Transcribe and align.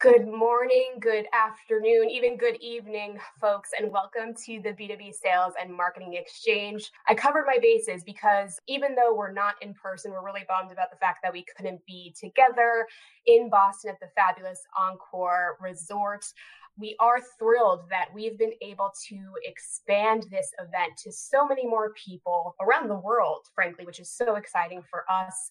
Good 0.00 0.28
morning, 0.28 0.98
good 1.00 1.26
afternoon, 1.32 2.08
even 2.08 2.36
good 2.36 2.56
evening, 2.60 3.18
folks, 3.40 3.70
and 3.76 3.90
welcome 3.90 4.32
to 4.44 4.60
the 4.62 4.68
B2B 4.68 5.12
Sales 5.12 5.54
and 5.60 5.74
Marketing 5.74 6.14
Exchange. 6.14 6.92
I 7.08 7.16
covered 7.16 7.46
my 7.48 7.58
bases 7.60 8.04
because 8.04 8.60
even 8.68 8.94
though 8.94 9.12
we're 9.12 9.32
not 9.32 9.56
in 9.60 9.74
person, 9.74 10.12
we're 10.12 10.24
really 10.24 10.46
bummed 10.48 10.70
about 10.70 10.92
the 10.92 10.98
fact 10.98 11.18
that 11.24 11.32
we 11.32 11.44
couldn't 11.56 11.84
be 11.84 12.14
together 12.16 12.86
in 13.26 13.50
Boston 13.50 13.90
at 13.90 13.98
the 13.98 14.06
fabulous 14.14 14.60
Encore 14.78 15.56
Resort 15.60 16.24
we 16.78 16.94
are 17.00 17.18
thrilled 17.38 17.88
that 17.90 18.06
we've 18.14 18.38
been 18.38 18.52
able 18.62 18.92
to 19.08 19.16
expand 19.42 20.26
this 20.30 20.52
event 20.60 20.96
to 20.96 21.10
so 21.10 21.46
many 21.46 21.66
more 21.66 21.92
people 21.94 22.54
around 22.60 22.88
the 22.88 22.94
world, 22.94 23.46
frankly, 23.54 23.84
which 23.84 23.98
is 23.98 24.08
so 24.08 24.36
exciting 24.36 24.82
for 24.88 25.04
us. 25.10 25.50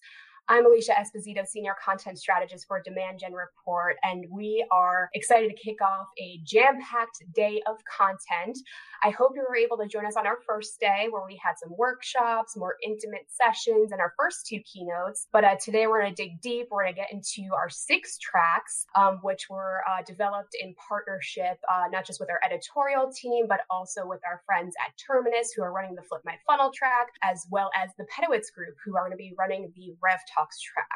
I'm 0.50 0.64
Alicia 0.64 0.92
Esposito, 0.92 1.46
Senior 1.46 1.74
Content 1.84 2.18
Strategist 2.18 2.66
for 2.66 2.80
Demand 2.80 3.18
Gen 3.18 3.34
Report, 3.34 3.96
and 4.02 4.24
we 4.30 4.66
are 4.72 5.10
excited 5.12 5.50
to 5.50 5.54
kick 5.54 5.82
off 5.82 6.06
a 6.18 6.40
jam 6.42 6.80
packed 6.80 7.22
day 7.34 7.60
of 7.66 7.76
content. 7.84 8.56
I 9.04 9.10
hope 9.10 9.32
you 9.36 9.44
were 9.46 9.56
able 9.56 9.76
to 9.76 9.86
join 9.86 10.06
us 10.06 10.16
on 10.16 10.26
our 10.26 10.38
first 10.46 10.80
day 10.80 11.08
where 11.10 11.22
we 11.26 11.38
had 11.44 11.58
some 11.58 11.76
workshops, 11.76 12.56
more 12.56 12.76
intimate 12.82 13.26
sessions, 13.28 13.92
and 13.92 14.00
our 14.00 14.14
first 14.16 14.46
two 14.46 14.60
keynotes. 14.60 15.28
But 15.34 15.44
uh, 15.44 15.56
today 15.62 15.86
we're 15.86 16.00
going 16.00 16.14
to 16.14 16.22
dig 16.22 16.40
deep. 16.40 16.68
We're 16.70 16.84
going 16.84 16.94
to 16.94 17.00
get 17.00 17.12
into 17.12 17.54
our 17.54 17.68
six 17.68 18.16
tracks, 18.16 18.86
um, 18.96 19.18
which 19.20 19.50
were 19.50 19.82
uh, 19.86 20.02
developed 20.06 20.56
in 20.58 20.74
partnership, 20.88 21.58
uh, 21.70 21.88
not 21.92 22.06
just 22.06 22.20
with 22.20 22.30
our 22.30 22.40
editorial 22.42 23.12
team, 23.12 23.44
but 23.48 23.60
also 23.68 24.06
with 24.06 24.20
our 24.26 24.40
friends 24.46 24.74
at 24.84 24.94
Terminus 24.96 25.52
who 25.52 25.62
are 25.62 25.74
running 25.74 25.94
the 25.94 26.02
Flip 26.02 26.22
My 26.24 26.36
Funnel 26.46 26.72
track, 26.74 27.08
as 27.22 27.46
well 27.50 27.70
as 27.76 27.90
the 27.98 28.06
Pedowitz 28.06 28.50
Group 28.50 28.76
who 28.82 28.96
are 28.96 29.02
going 29.02 29.12
to 29.12 29.18
be 29.18 29.34
running 29.38 29.70
the 29.76 29.94
Rev 30.02 30.18
Talks 30.38 30.60
track. 30.60 30.86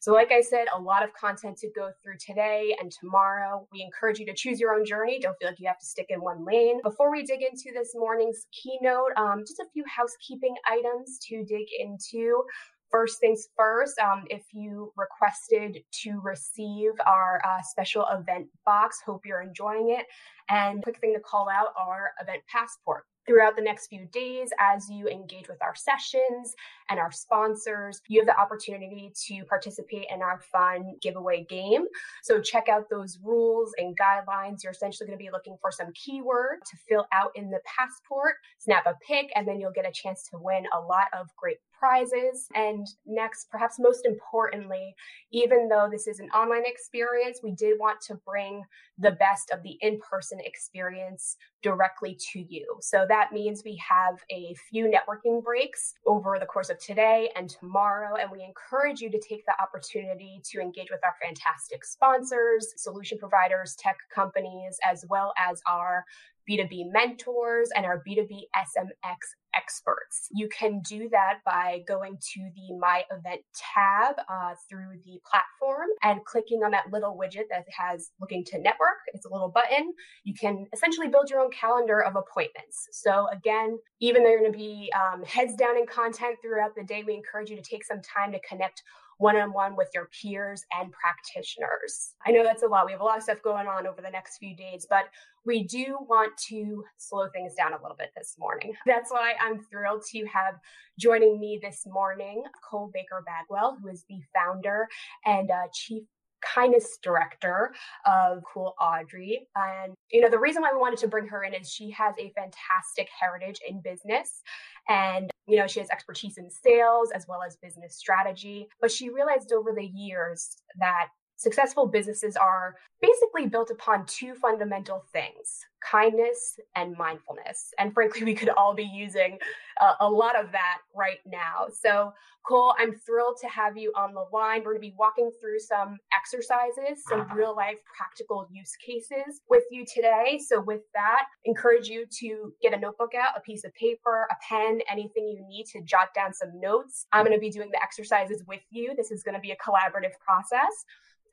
So, 0.00 0.12
like 0.12 0.32
I 0.32 0.40
said, 0.40 0.66
a 0.74 0.80
lot 0.80 1.04
of 1.04 1.12
content 1.14 1.56
to 1.58 1.68
go 1.76 1.90
through 2.02 2.16
today 2.18 2.74
and 2.80 2.90
tomorrow. 2.90 3.68
We 3.72 3.82
encourage 3.82 4.18
you 4.18 4.26
to 4.26 4.34
choose 4.34 4.58
your 4.58 4.74
own 4.74 4.84
journey. 4.84 5.20
Don't 5.20 5.36
feel 5.38 5.48
like 5.48 5.60
you 5.60 5.68
have 5.68 5.78
to 5.78 5.86
stick 5.86 6.06
in 6.08 6.20
one 6.20 6.44
lane. 6.44 6.80
Before 6.82 7.10
we 7.10 7.22
dig 7.22 7.42
into 7.42 7.70
this 7.72 7.92
morning's 7.94 8.46
keynote, 8.50 9.12
um, 9.16 9.44
just 9.46 9.60
a 9.60 9.66
few 9.72 9.84
housekeeping 9.86 10.54
items 10.68 11.18
to 11.28 11.44
dig 11.44 11.66
into. 11.78 12.42
First 12.90 13.20
things 13.20 13.46
first, 13.56 13.96
um, 14.00 14.24
if 14.30 14.42
you 14.52 14.92
requested 14.96 15.84
to 16.02 16.20
receive 16.24 16.90
our 17.06 17.40
uh, 17.46 17.62
special 17.62 18.04
event 18.10 18.48
box, 18.66 18.98
hope 19.06 19.24
you're 19.24 19.42
enjoying 19.42 19.90
it. 19.96 20.06
And 20.48 20.82
quick 20.82 20.98
thing 20.98 21.14
to 21.14 21.20
call 21.20 21.48
out 21.48 21.68
our 21.78 22.10
event 22.20 22.42
passport 22.50 23.04
throughout 23.26 23.56
the 23.56 23.62
next 23.62 23.88
few 23.88 24.06
days 24.06 24.50
as 24.58 24.88
you 24.90 25.08
engage 25.08 25.48
with 25.48 25.62
our 25.62 25.74
sessions 25.74 26.54
and 26.88 26.98
our 26.98 27.12
sponsors 27.12 28.00
you 28.08 28.20
have 28.20 28.26
the 28.26 28.38
opportunity 28.38 29.12
to 29.26 29.44
participate 29.44 30.06
in 30.12 30.22
our 30.22 30.40
fun 30.52 30.94
giveaway 31.00 31.44
game. 31.48 31.84
So 32.22 32.40
check 32.40 32.68
out 32.68 32.84
those 32.90 33.18
rules 33.22 33.72
and 33.78 33.96
guidelines. 33.98 34.62
You're 34.62 34.72
essentially 34.72 35.06
going 35.06 35.18
to 35.18 35.24
be 35.24 35.30
looking 35.30 35.56
for 35.60 35.70
some 35.70 35.92
keyword 35.94 36.58
to 36.70 36.76
fill 36.88 37.06
out 37.12 37.30
in 37.34 37.50
the 37.50 37.60
passport 37.64 38.34
snap 38.58 38.86
a 38.86 38.94
pic 39.06 39.30
and 39.34 39.46
then 39.46 39.60
you'll 39.60 39.72
get 39.72 39.86
a 39.86 39.92
chance 39.92 40.28
to 40.30 40.38
win 40.38 40.64
a 40.76 40.80
lot 40.80 41.06
of 41.18 41.28
great 41.36 41.58
prizes. 41.80 42.46
And 42.54 42.86
next, 43.06 43.50
perhaps 43.50 43.80
most 43.80 44.06
importantly, 44.06 44.94
even 45.32 45.68
though 45.68 45.88
this 45.90 46.06
is 46.06 46.20
an 46.20 46.28
online 46.30 46.64
experience, 46.66 47.40
we 47.42 47.52
did 47.52 47.78
want 47.80 48.00
to 48.02 48.14
bring 48.26 48.62
the 48.98 49.12
best 49.12 49.50
of 49.50 49.62
the 49.62 49.78
in 49.80 49.98
person 49.98 50.38
experience 50.44 51.36
directly 51.62 52.16
to 52.32 52.40
you. 52.40 52.76
So 52.80 53.06
that 53.08 53.32
means 53.32 53.62
we 53.64 53.76
have 53.76 54.22
a 54.30 54.54
few 54.70 54.90
networking 54.90 55.42
breaks 55.42 55.94
over 56.06 56.38
the 56.38 56.46
course 56.46 56.70
of 56.70 56.78
today 56.78 57.30
and 57.36 57.48
tomorrow. 57.48 58.16
And 58.16 58.30
we 58.30 58.44
encourage 58.44 59.00
you 59.00 59.10
to 59.10 59.18
take 59.18 59.44
the 59.46 59.54
opportunity 59.62 60.40
to 60.50 60.60
engage 60.60 60.90
with 60.90 61.00
our 61.04 61.14
fantastic 61.22 61.84
sponsors, 61.84 62.74
solution 62.76 63.18
providers, 63.18 63.74
tech 63.78 63.96
companies, 64.14 64.78
as 64.88 65.04
well 65.08 65.32
as 65.38 65.62
our 65.66 66.04
B2B 66.48 66.92
mentors 66.92 67.70
and 67.74 67.86
our 67.86 68.02
B2B 68.06 68.42
SMX 68.56 69.18
experts. 69.54 70.28
You 70.32 70.48
can 70.48 70.80
do 70.80 71.08
that 71.10 71.38
by 71.44 71.82
going 71.86 72.18
to 72.34 72.50
the 72.54 72.76
My 72.78 73.04
Event 73.10 73.40
tab 73.54 74.16
uh, 74.28 74.54
through 74.68 74.98
the 75.04 75.20
platform 75.28 75.88
and 76.02 76.24
clicking 76.24 76.62
on 76.64 76.70
that 76.70 76.92
little 76.92 77.18
widget 77.20 77.44
that 77.50 77.64
has 77.76 78.10
looking 78.20 78.44
to 78.46 78.58
network. 78.58 78.98
It's 79.12 79.26
a 79.26 79.32
little 79.32 79.48
button. 79.48 79.92
You 80.24 80.34
can 80.34 80.66
essentially 80.72 81.08
build 81.08 81.30
your 81.30 81.40
own 81.40 81.50
calendar 81.50 82.02
of 82.02 82.16
appointments. 82.16 82.88
So, 82.92 83.26
again, 83.32 83.78
even 84.00 84.22
though 84.22 84.30
you're 84.30 84.40
going 84.40 84.52
to 84.52 84.58
be 84.58 84.92
um, 84.94 85.24
heads 85.24 85.54
down 85.54 85.76
in 85.76 85.86
content 85.86 86.36
throughout 86.42 86.74
the 86.76 86.84
day, 86.84 87.02
we 87.06 87.14
encourage 87.14 87.50
you 87.50 87.56
to 87.56 87.62
take 87.62 87.84
some 87.84 88.00
time 88.02 88.32
to 88.32 88.40
connect 88.40 88.82
one 89.20 89.36
on 89.36 89.52
one 89.52 89.76
with 89.76 89.90
your 89.94 90.08
peers 90.20 90.64
and 90.80 90.90
practitioners. 90.92 92.14
I 92.26 92.30
know 92.30 92.42
that's 92.42 92.62
a 92.62 92.66
lot. 92.66 92.86
We 92.86 92.92
have 92.92 93.02
a 93.02 93.04
lot 93.04 93.18
of 93.18 93.22
stuff 93.22 93.42
going 93.42 93.66
on 93.66 93.86
over 93.86 94.00
the 94.00 94.10
next 94.10 94.38
few 94.38 94.56
days, 94.56 94.86
but 94.88 95.04
we 95.44 95.62
do 95.64 95.98
want 96.08 96.32
to 96.48 96.82
slow 96.96 97.28
things 97.28 97.54
down 97.54 97.74
a 97.74 97.82
little 97.82 97.96
bit 97.98 98.12
this 98.16 98.36
morning. 98.38 98.72
That's 98.86 99.10
why 99.10 99.34
I'm 99.38 99.60
thrilled 99.62 100.04
to 100.12 100.24
have 100.26 100.54
joining 100.98 101.38
me 101.38 101.60
this 101.62 101.86
morning 101.86 102.44
Cole 102.68 102.90
Baker 102.94 103.22
Bagwell, 103.26 103.78
who 103.82 103.88
is 103.88 104.04
the 104.08 104.20
founder 104.34 104.88
and 105.26 105.50
uh, 105.50 105.68
chief 105.74 106.04
kindness 106.42 106.98
director 107.02 107.72
of 108.06 108.42
Cool 108.52 108.74
Audrey. 108.80 109.48
And, 109.56 109.94
you 110.10 110.20
know, 110.20 110.30
the 110.30 110.38
reason 110.38 110.62
why 110.62 110.72
we 110.72 110.80
wanted 110.80 110.98
to 111.00 111.08
bring 111.08 111.26
her 111.28 111.42
in 111.44 111.54
is 111.54 111.70
she 111.70 111.90
has 111.90 112.14
a 112.18 112.32
fantastic 112.34 113.08
heritage 113.18 113.60
in 113.66 113.80
business. 113.80 114.42
And, 114.88 115.30
you 115.46 115.56
know, 115.56 115.66
she 115.66 115.80
has 115.80 115.90
expertise 115.90 116.38
in 116.38 116.50
sales 116.50 117.10
as 117.14 117.26
well 117.28 117.42
as 117.46 117.56
business 117.56 117.96
strategy. 117.96 118.68
But 118.80 118.90
she 118.90 119.10
realized 119.10 119.52
over 119.52 119.72
the 119.72 119.86
years 119.86 120.56
that 120.78 121.08
Successful 121.40 121.86
businesses 121.86 122.36
are 122.36 122.76
basically 123.00 123.46
built 123.46 123.70
upon 123.70 124.04
two 124.04 124.34
fundamental 124.34 125.06
things 125.10 125.64
kindness 125.82 126.60
and 126.76 126.94
mindfulness. 126.98 127.72
And 127.78 127.94
frankly, 127.94 128.24
we 128.26 128.34
could 128.34 128.50
all 128.50 128.74
be 128.74 128.84
using 128.84 129.38
uh, 129.80 129.94
a 130.00 130.06
lot 130.06 130.38
of 130.38 130.52
that 130.52 130.80
right 130.94 131.20
now. 131.24 131.68
So, 131.72 132.12
Cole, 132.46 132.74
I'm 132.78 132.92
thrilled 132.92 133.38
to 133.40 133.48
have 133.48 133.78
you 133.78 133.90
on 133.96 134.12
the 134.12 134.26
line. 134.30 134.58
We're 134.58 134.72
going 134.72 134.82
to 134.82 134.90
be 134.90 134.94
walking 134.98 135.30
through 135.40 135.60
some 135.60 135.96
exercises, 136.14 137.02
some 137.08 137.26
real 137.34 137.56
life 137.56 137.78
practical 137.96 138.46
use 138.52 138.76
cases 138.76 139.40
with 139.48 139.64
you 139.70 139.86
today. 139.86 140.38
So, 140.46 140.60
with 140.60 140.82
that, 140.92 141.24
encourage 141.46 141.88
you 141.88 142.04
to 142.20 142.52
get 142.60 142.74
a 142.74 142.78
notebook 142.78 143.14
out, 143.14 143.32
a 143.34 143.40
piece 143.40 143.64
of 143.64 143.72
paper, 143.72 144.26
a 144.30 144.34
pen, 144.46 144.80
anything 144.92 145.26
you 145.26 145.42
need 145.48 145.64
to 145.72 145.80
jot 145.80 146.12
down 146.14 146.34
some 146.34 146.60
notes. 146.60 147.06
I'm 147.12 147.24
going 147.24 147.34
to 147.34 147.40
be 147.40 147.50
doing 147.50 147.70
the 147.72 147.82
exercises 147.82 148.44
with 148.46 148.60
you. 148.68 148.92
This 148.94 149.10
is 149.10 149.22
going 149.22 149.36
to 149.36 149.40
be 149.40 149.52
a 149.52 149.56
collaborative 149.56 150.12
process. 150.22 150.84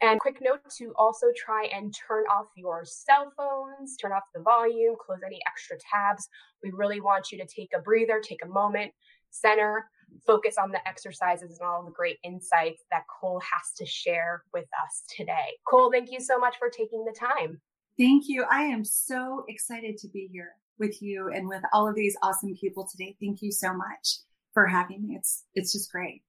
And 0.02 0.20
quick 0.20 0.38
note 0.42 0.60
to 0.78 0.94
also 0.96 1.28
try 1.36 1.66
and 1.74 1.94
turn 2.08 2.24
off 2.26 2.48
your 2.56 2.84
cell 2.86 3.32
phones, 3.36 3.98
turn 3.98 4.12
off 4.12 4.24
the 4.34 4.42
volume, 4.42 4.96
close 5.04 5.20
any 5.26 5.40
extra 5.48 5.78
tabs. 5.92 6.28
We 6.64 6.72
really 6.72 7.02
want 7.02 7.32
you 7.32 7.38
to 7.40 7.46
take 7.46 7.72
a 7.76 7.82
breather, 7.82 8.22
take 8.22 8.46
a 8.46 8.48
moment, 8.48 8.92
center, 9.32 9.90
focus 10.26 10.56
on 10.58 10.72
the 10.72 10.88
exercises 10.88 11.58
and 11.60 11.68
all 11.68 11.84
the 11.84 11.92
great 11.92 12.18
insights 12.24 12.84
that 12.92 13.04
Cole 13.20 13.42
has 13.42 13.74
to 13.78 13.86
share 13.86 14.44
with 14.54 14.68
us 14.86 15.04
today. 15.16 15.58
Cole, 15.68 15.92
thank 15.92 16.12
you 16.12 16.20
so 16.20 16.38
much 16.38 16.56
for 16.58 16.70
taking 16.70 17.04
the 17.04 17.16
time. 17.18 17.60
Thank 17.98 18.26
you. 18.28 18.46
I 18.50 18.64
am 18.64 18.86
so 18.86 19.44
excited 19.48 19.98
to 19.98 20.08
be 20.10 20.30
here 20.32 20.52
with 20.80 21.02
you 21.02 21.32
and 21.34 21.48
with 21.48 21.64
all 21.74 21.90
of 21.90 21.96
these 21.96 22.16
awesome 22.22 22.56
people 22.56 22.88
today. 22.90 23.16
Thank 23.20 23.42
you 23.42 23.52
so 23.52 23.74
much 23.74 24.20
for 24.54 24.68
having 24.68 25.08
me. 25.08 25.16
It's 25.16 25.46
it's 25.56 25.74
just 25.74 25.92
great. 25.92 26.22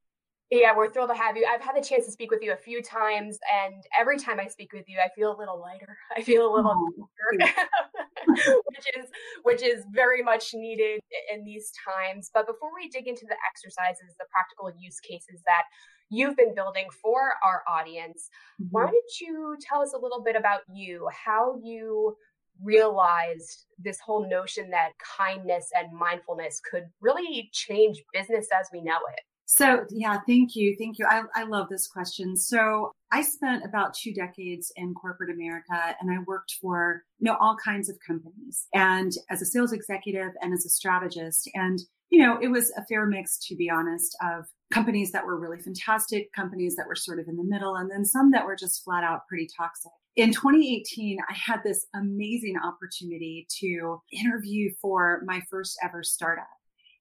Yeah, 0.50 0.74
we're 0.74 0.90
thrilled 0.90 1.10
to 1.10 1.14
have 1.14 1.36
you. 1.36 1.46
I've 1.46 1.60
had 1.60 1.76
the 1.76 1.86
chance 1.86 2.06
to 2.06 2.12
speak 2.12 2.30
with 2.30 2.42
you 2.42 2.52
a 2.52 2.56
few 2.56 2.82
times, 2.82 3.38
and 3.52 3.84
every 3.98 4.18
time 4.18 4.40
I 4.40 4.46
speak 4.46 4.72
with 4.72 4.88
you, 4.88 4.98
I 4.98 5.10
feel 5.14 5.36
a 5.36 5.38
little 5.38 5.60
lighter. 5.60 5.96
I 6.16 6.22
feel 6.22 6.50
a 6.50 6.52
little, 6.54 6.72
oh, 6.74 7.08
which 8.66 8.86
is 8.96 9.10
which 9.42 9.62
is 9.62 9.84
very 9.92 10.22
much 10.22 10.54
needed 10.54 11.00
in 11.32 11.44
these 11.44 11.70
times. 11.84 12.30
But 12.32 12.46
before 12.46 12.70
we 12.74 12.88
dig 12.88 13.06
into 13.06 13.26
the 13.26 13.36
exercises, 13.46 14.14
the 14.18 14.24
practical 14.30 14.72
use 14.78 15.00
cases 15.00 15.42
that 15.44 15.64
you've 16.08 16.36
been 16.36 16.54
building 16.54 16.86
for 17.02 17.34
our 17.44 17.62
audience, 17.68 18.30
mm-hmm. 18.60 18.68
why 18.70 18.86
don't 18.86 19.20
you 19.20 19.54
tell 19.60 19.82
us 19.82 19.92
a 19.92 19.98
little 19.98 20.22
bit 20.22 20.34
about 20.34 20.60
you, 20.72 21.08
how 21.12 21.60
you 21.62 22.16
realized 22.62 23.66
this 23.78 24.00
whole 24.00 24.28
notion 24.28 24.70
that 24.70 24.92
kindness 24.98 25.70
and 25.76 25.92
mindfulness 25.92 26.60
could 26.60 26.84
really 27.02 27.50
change 27.52 28.02
business 28.14 28.48
as 28.58 28.68
we 28.72 28.80
know 28.80 28.98
it? 29.12 29.20
So, 29.50 29.86
yeah, 29.90 30.18
thank 30.26 30.54
you. 30.54 30.76
Thank 30.78 30.98
you. 30.98 31.06
I, 31.08 31.22
I 31.34 31.44
love 31.44 31.70
this 31.70 31.86
question. 31.86 32.36
So, 32.36 32.92
I 33.10 33.22
spent 33.22 33.64
about 33.64 33.94
two 33.94 34.12
decades 34.12 34.70
in 34.76 34.92
corporate 34.92 35.30
America 35.30 35.96
and 35.98 36.10
I 36.10 36.22
worked 36.26 36.56
for, 36.60 37.02
you 37.18 37.24
know, 37.24 37.36
all 37.40 37.56
kinds 37.56 37.88
of 37.88 37.96
companies 38.06 38.66
and 38.74 39.10
as 39.30 39.40
a 39.40 39.46
sales 39.46 39.72
executive 39.72 40.32
and 40.42 40.52
as 40.52 40.66
a 40.66 40.68
strategist. 40.68 41.50
And, 41.54 41.78
you 42.10 42.22
know, 42.22 42.38
it 42.42 42.48
was 42.48 42.70
a 42.76 42.84
fair 42.84 43.06
mix, 43.06 43.38
to 43.46 43.56
be 43.56 43.70
honest, 43.70 44.14
of 44.22 44.44
companies 44.70 45.12
that 45.12 45.24
were 45.24 45.40
really 45.40 45.62
fantastic, 45.62 46.30
companies 46.34 46.76
that 46.76 46.86
were 46.86 46.94
sort 46.94 47.18
of 47.18 47.26
in 47.26 47.36
the 47.38 47.44
middle, 47.44 47.74
and 47.76 47.90
then 47.90 48.04
some 48.04 48.32
that 48.32 48.44
were 48.44 48.56
just 48.56 48.84
flat 48.84 49.02
out 49.02 49.26
pretty 49.28 49.48
toxic. 49.56 49.92
In 50.14 50.30
2018, 50.30 51.20
I 51.26 51.32
had 51.32 51.60
this 51.64 51.86
amazing 51.94 52.56
opportunity 52.62 53.46
to 53.60 54.02
interview 54.12 54.72
for 54.82 55.22
my 55.24 55.40
first 55.48 55.78
ever 55.82 56.02
startup. 56.02 56.48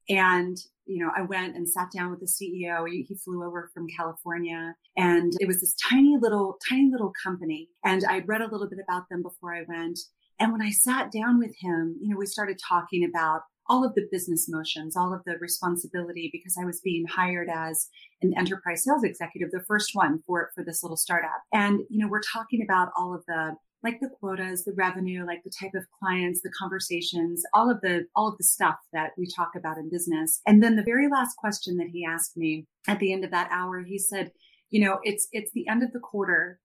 And, 0.10 0.58
you 0.86 1.04
know, 1.04 1.12
I 1.16 1.22
went 1.22 1.56
and 1.56 1.68
sat 1.68 1.90
down 1.96 2.12
with 2.12 2.20
the 2.20 2.26
CEO. 2.26 2.88
He, 2.88 3.06
flew 3.24 3.44
over 3.44 3.70
from 3.74 3.88
California 3.96 4.76
and 4.96 5.34
it 5.40 5.48
was 5.48 5.60
this 5.60 5.76
tiny 5.90 6.18
little, 6.20 6.58
tiny 6.70 6.90
little 6.92 7.12
company. 7.24 7.70
And 7.84 8.04
I'd 8.06 8.28
read 8.28 8.42
a 8.42 8.50
little 8.50 8.70
bit 8.70 8.80
about 8.88 9.10
them 9.10 9.22
before 9.22 9.54
I 9.54 9.64
went. 9.68 10.00
And 10.40 10.52
when 10.52 10.62
I 10.62 10.70
sat 10.70 11.12
down 11.12 11.40
with 11.40 11.56
him, 11.60 11.98
you 12.00 12.10
know, 12.10 12.18
we 12.18 12.26
started 12.26 12.60
talking 12.68 13.04
about 13.04 13.42
all 13.70 13.86
of 13.86 13.94
the 13.96 14.08
business 14.12 14.48
motions, 14.48 14.96
all 14.96 15.14
of 15.14 15.22
the 15.26 15.36
responsibility 15.40 16.30
because 16.32 16.56
I 16.60 16.66
was 16.66 16.80
being 16.82 17.06
hired 17.06 17.50
as 17.50 17.88
an 18.22 18.34
enterprise 18.38 18.84
sales 18.84 19.04
executive, 19.04 19.52
the 19.52 19.64
first 19.68 19.92
one 19.94 20.22
for, 20.26 20.52
for 20.56 20.64
this 20.64 20.84
little 20.84 20.98
startup. 20.98 21.42
And, 21.52 21.82
you 21.90 22.00
know, 22.00 22.08
we're 22.08 22.22
talking 22.22 22.62
about 22.62 22.90
all 22.98 23.14
of 23.14 23.24
the 23.28 23.56
like 23.84 24.00
the 24.00 24.10
quotas, 24.10 24.66
the 24.66 24.74
revenue, 24.74 25.26
like 25.26 25.44
the 25.44 25.52
type 25.52 25.74
of 25.76 25.86
clients, 26.00 26.42
the 26.42 26.52
conversations, 26.52 27.44
all 27.54 27.70
of 27.70 27.80
the, 27.82 28.06
all 28.16 28.28
of 28.28 28.38
the 28.38 28.44
stuff 28.44 28.78
that 28.92 29.12
we 29.18 29.28
talk 29.28 29.52
about 29.56 29.78
in 29.78 29.90
business. 29.90 30.42
And 30.48 30.64
then 30.64 30.76
the 30.76 30.84
very 30.84 31.08
last 31.08 31.38
question 31.38 31.78
that 31.78 31.88
he 31.88 32.06
asked 32.06 32.36
me 32.36 32.66
at 32.88 33.00
the 33.00 33.14
end 33.14 33.24
of 33.24 33.32
that 33.32 33.50
hour, 33.52 33.84
he 33.84 34.00
said, 34.00 34.32
you 34.70 34.84
know, 34.84 35.00
it's, 35.04 35.28
it's 35.32 35.52
the 35.54 35.68
end 35.68 35.84
of 35.84 35.94
the 35.94 36.00
quarter 36.00 36.60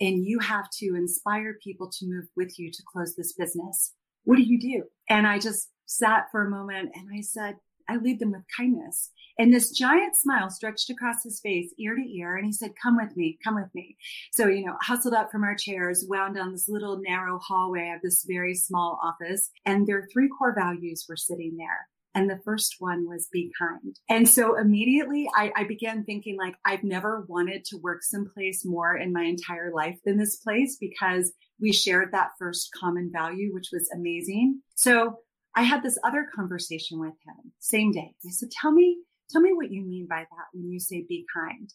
and 0.00 0.24
you 0.24 0.38
have 0.38 0.70
to 0.70 0.94
inspire 0.94 1.58
people 1.62 1.90
to 1.90 2.06
move 2.06 2.26
with 2.36 2.58
you 2.58 2.70
to 2.70 2.82
close 2.92 3.14
this 3.14 3.32
business. 3.32 3.94
What 4.24 4.36
do 4.36 4.42
you 4.42 4.60
do? 4.60 4.84
And 5.08 5.26
I 5.26 5.38
just 5.38 5.70
sat 5.86 6.26
for 6.30 6.46
a 6.46 6.50
moment 6.50 6.90
and 6.94 7.08
I 7.12 7.22
said, 7.22 7.56
I 7.88 7.96
lead 7.96 8.20
them 8.20 8.32
with 8.32 8.42
kindness. 8.56 9.10
And 9.38 9.52
this 9.52 9.70
giant 9.70 10.16
smile 10.16 10.50
stretched 10.50 10.90
across 10.90 11.22
his 11.22 11.40
face, 11.40 11.72
ear 11.78 11.94
to 11.94 12.02
ear. 12.02 12.36
And 12.36 12.46
he 12.46 12.52
said, 12.52 12.72
Come 12.82 12.96
with 12.96 13.16
me, 13.16 13.38
come 13.42 13.54
with 13.54 13.72
me. 13.74 13.96
So, 14.34 14.48
you 14.48 14.64
know, 14.64 14.76
hustled 14.80 15.14
up 15.14 15.30
from 15.30 15.44
our 15.44 15.54
chairs, 15.54 16.04
wound 16.08 16.34
down 16.34 16.52
this 16.52 16.68
little 16.68 17.00
narrow 17.00 17.38
hallway 17.38 17.92
of 17.94 18.02
this 18.02 18.24
very 18.28 18.54
small 18.54 18.98
office. 19.02 19.50
And 19.64 19.86
their 19.86 20.08
three 20.12 20.28
core 20.28 20.54
values 20.54 21.06
were 21.08 21.16
sitting 21.16 21.56
there. 21.56 21.88
And 22.14 22.28
the 22.28 22.40
first 22.44 22.76
one 22.80 23.06
was 23.06 23.28
be 23.32 23.52
kind. 23.56 23.94
And 24.08 24.28
so 24.28 24.58
immediately 24.58 25.30
I, 25.36 25.52
I, 25.54 25.64
began 25.64 26.02
thinking 26.02 26.36
like, 26.36 26.56
I've 26.64 26.82
never 26.82 27.24
wanted 27.28 27.64
to 27.66 27.76
work 27.76 28.02
someplace 28.02 28.64
more 28.64 28.96
in 28.96 29.12
my 29.12 29.22
entire 29.22 29.70
life 29.72 29.98
than 30.04 30.16
this 30.16 30.36
place 30.36 30.78
because 30.80 31.32
we 31.60 31.72
shared 31.72 32.10
that 32.12 32.30
first 32.38 32.70
common 32.74 33.10
value, 33.12 33.54
which 33.54 33.68
was 33.72 33.88
amazing. 33.94 34.62
So 34.74 35.18
I 35.54 35.62
had 35.62 35.82
this 35.82 35.98
other 36.02 36.26
conversation 36.34 36.98
with 36.98 37.14
him 37.26 37.52
same 37.60 37.92
day. 37.92 38.14
I 38.26 38.30
said, 38.30 38.50
tell 38.50 38.72
me, 38.72 38.98
tell 39.30 39.40
me 39.40 39.52
what 39.52 39.70
you 39.70 39.82
mean 39.82 40.06
by 40.08 40.20
that 40.20 40.46
when 40.52 40.70
you 40.70 40.80
say 40.80 41.04
be 41.08 41.24
kind. 41.34 41.72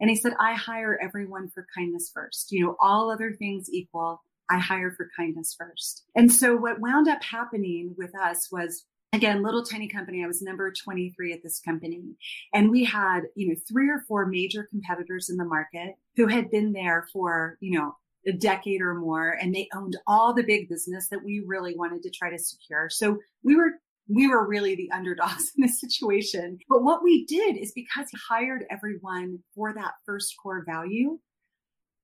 And 0.00 0.08
he 0.08 0.16
said, 0.16 0.34
I 0.38 0.54
hire 0.54 0.98
everyone 1.02 1.50
for 1.50 1.66
kindness 1.76 2.10
first. 2.14 2.52
You 2.52 2.64
know, 2.64 2.76
all 2.80 3.10
other 3.10 3.32
things 3.32 3.68
equal, 3.70 4.22
I 4.48 4.58
hire 4.58 4.92
for 4.96 5.10
kindness 5.16 5.56
first. 5.58 6.04
And 6.14 6.32
so 6.32 6.56
what 6.56 6.80
wound 6.80 7.08
up 7.08 7.22
happening 7.22 7.94
with 7.98 8.12
us 8.14 8.48
was 8.50 8.84
again, 9.12 9.42
little 9.42 9.64
tiny 9.64 9.88
company. 9.88 10.22
I 10.22 10.26
was 10.26 10.42
number 10.42 10.70
23 10.70 11.32
at 11.32 11.42
this 11.42 11.60
company. 11.60 12.16
And 12.52 12.70
we 12.70 12.84
had, 12.84 13.22
you 13.34 13.48
know, 13.48 13.54
three 13.68 13.88
or 13.88 14.04
four 14.06 14.26
major 14.26 14.64
competitors 14.64 15.30
in 15.30 15.36
the 15.36 15.44
market 15.44 15.94
who 16.16 16.26
had 16.26 16.50
been 16.50 16.72
there 16.72 17.08
for, 17.12 17.56
you 17.60 17.78
know, 17.78 17.96
a 18.26 18.32
decade 18.32 18.82
or 18.82 18.94
more 18.94 19.30
and 19.30 19.54
they 19.54 19.68
owned 19.74 19.96
all 20.06 20.34
the 20.34 20.42
big 20.42 20.68
business 20.68 21.08
that 21.08 21.24
we 21.24 21.42
really 21.46 21.74
wanted 21.76 22.02
to 22.02 22.10
try 22.10 22.30
to 22.30 22.38
secure. 22.38 22.90
So 22.90 23.18
we 23.42 23.56
were 23.56 23.77
we 24.08 24.26
were 24.28 24.46
really 24.46 24.74
the 24.74 24.90
underdogs 24.90 25.52
in 25.56 25.62
this 25.62 25.80
situation. 25.80 26.58
But 26.68 26.82
what 26.82 27.02
we 27.02 27.24
did 27.26 27.56
is 27.56 27.72
because 27.72 28.06
he 28.10 28.18
hired 28.28 28.64
everyone 28.70 29.40
for 29.54 29.72
that 29.74 29.94
first 30.04 30.34
core 30.42 30.64
value, 30.66 31.18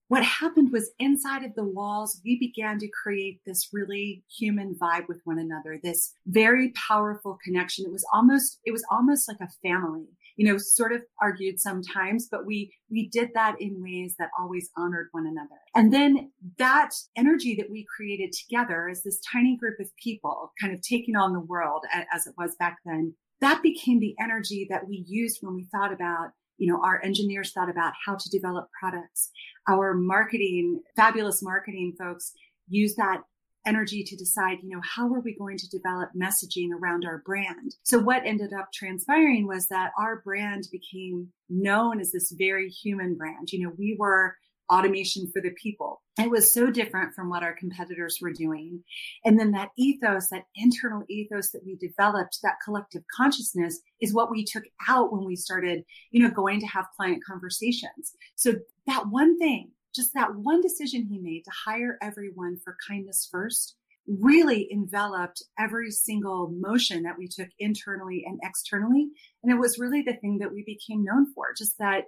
what 0.08 0.22
happened 0.22 0.70
was 0.70 0.92
inside 0.98 1.44
of 1.44 1.54
the 1.54 1.64
walls, 1.64 2.20
we 2.24 2.38
began 2.38 2.78
to 2.78 2.88
create 2.88 3.40
this 3.46 3.70
really 3.72 4.22
human 4.28 4.74
vibe 4.74 5.08
with 5.08 5.20
one 5.24 5.38
another, 5.38 5.80
this 5.82 6.12
very 6.26 6.72
powerful 6.72 7.38
connection. 7.42 7.86
It 7.86 7.92
was 7.92 8.06
almost, 8.12 8.60
it 8.64 8.70
was 8.70 8.84
almost 8.90 9.26
like 9.28 9.40
a 9.40 9.68
family 9.68 10.06
you 10.36 10.46
know, 10.46 10.58
sort 10.58 10.92
of 10.92 11.02
argued 11.22 11.60
sometimes, 11.60 12.28
but 12.30 12.46
we, 12.46 12.72
we 12.90 13.08
did 13.08 13.30
that 13.34 13.60
in 13.60 13.82
ways 13.82 14.14
that 14.18 14.30
always 14.38 14.70
honored 14.76 15.08
one 15.12 15.26
another. 15.26 15.60
And 15.74 15.92
then 15.92 16.32
that 16.58 16.90
energy 17.16 17.54
that 17.56 17.70
we 17.70 17.86
created 17.96 18.32
together 18.32 18.88
as 18.88 19.02
this 19.02 19.20
tiny 19.32 19.56
group 19.56 19.78
of 19.80 19.88
people 20.02 20.52
kind 20.60 20.74
of 20.74 20.80
taking 20.82 21.16
on 21.16 21.32
the 21.32 21.40
world 21.40 21.84
as 22.12 22.26
it 22.26 22.34
was 22.36 22.56
back 22.56 22.78
then, 22.84 23.14
that 23.40 23.62
became 23.62 24.00
the 24.00 24.14
energy 24.20 24.66
that 24.70 24.88
we 24.88 25.04
used 25.06 25.38
when 25.40 25.54
we 25.54 25.68
thought 25.72 25.92
about 25.92 26.30
you 26.56 26.72
know, 26.72 26.80
our 26.84 27.02
engineers 27.04 27.52
thought 27.52 27.70
about 27.70 27.92
how 28.06 28.14
to 28.14 28.30
develop 28.30 28.68
products. 28.78 29.30
Our 29.68 29.94
marketing, 29.94 30.82
fabulous 30.96 31.42
marketing 31.42 31.94
folks 31.98 32.32
use 32.68 32.94
that 32.96 33.22
energy 33.66 34.02
to 34.04 34.16
decide, 34.16 34.58
you 34.62 34.70
know, 34.70 34.80
how 34.82 35.12
are 35.12 35.20
we 35.20 35.36
going 35.36 35.58
to 35.58 35.68
develop 35.68 36.10
messaging 36.16 36.70
around 36.72 37.04
our 37.04 37.22
brand? 37.24 37.74
So 37.82 37.98
what 37.98 38.24
ended 38.24 38.52
up 38.52 38.72
transpiring 38.72 39.46
was 39.46 39.66
that 39.68 39.92
our 39.98 40.20
brand 40.22 40.68
became 40.70 41.28
known 41.48 42.00
as 42.00 42.12
this 42.12 42.32
very 42.32 42.68
human 42.68 43.14
brand. 43.14 43.52
You 43.52 43.66
know, 43.66 43.72
we 43.76 43.96
were 43.98 44.36
automation 44.70 45.30
for 45.32 45.42
the 45.42 45.50
people. 45.62 46.00
It 46.18 46.30
was 46.30 46.52
so 46.52 46.70
different 46.70 47.14
from 47.14 47.28
what 47.28 47.42
our 47.42 47.54
competitors 47.54 48.18
were 48.20 48.32
doing. 48.32 48.82
And 49.24 49.38
then 49.38 49.52
that 49.52 49.70
ethos, 49.76 50.28
that 50.30 50.44
internal 50.54 51.04
ethos 51.08 51.50
that 51.50 51.64
we 51.66 51.76
developed, 51.76 52.38
that 52.42 52.56
collective 52.64 53.02
consciousness 53.14 53.80
is 54.00 54.14
what 54.14 54.30
we 54.30 54.44
took 54.44 54.64
out 54.88 55.12
when 55.12 55.24
we 55.24 55.36
started, 55.36 55.84
you 56.10 56.22
know, 56.22 56.30
going 56.30 56.60
to 56.60 56.66
have 56.66 56.86
client 56.96 57.22
conversations. 57.26 58.12
So 58.36 58.54
that 58.86 59.08
one 59.08 59.38
thing 59.38 59.70
just 59.94 60.14
that 60.14 60.34
one 60.34 60.60
decision 60.60 61.06
he 61.08 61.18
made 61.18 61.44
to 61.44 61.50
hire 61.66 61.98
everyone 62.02 62.58
for 62.62 62.76
kindness 62.88 63.28
first 63.30 63.76
really 64.06 64.68
enveloped 64.70 65.42
every 65.58 65.90
single 65.90 66.50
motion 66.50 67.04
that 67.04 67.16
we 67.18 67.26
took 67.26 67.48
internally 67.58 68.24
and 68.26 68.38
externally. 68.42 69.08
And 69.42 69.52
it 69.52 69.58
was 69.58 69.78
really 69.78 70.02
the 70.02 70.16
thing 70.16 70.38
that 70.38 70.52
we 70.52 70.62
became 70.66 71.04
known 71.04 71.32
for, 71.34 71.46
just 71.56 71.78
that 71.78 72.04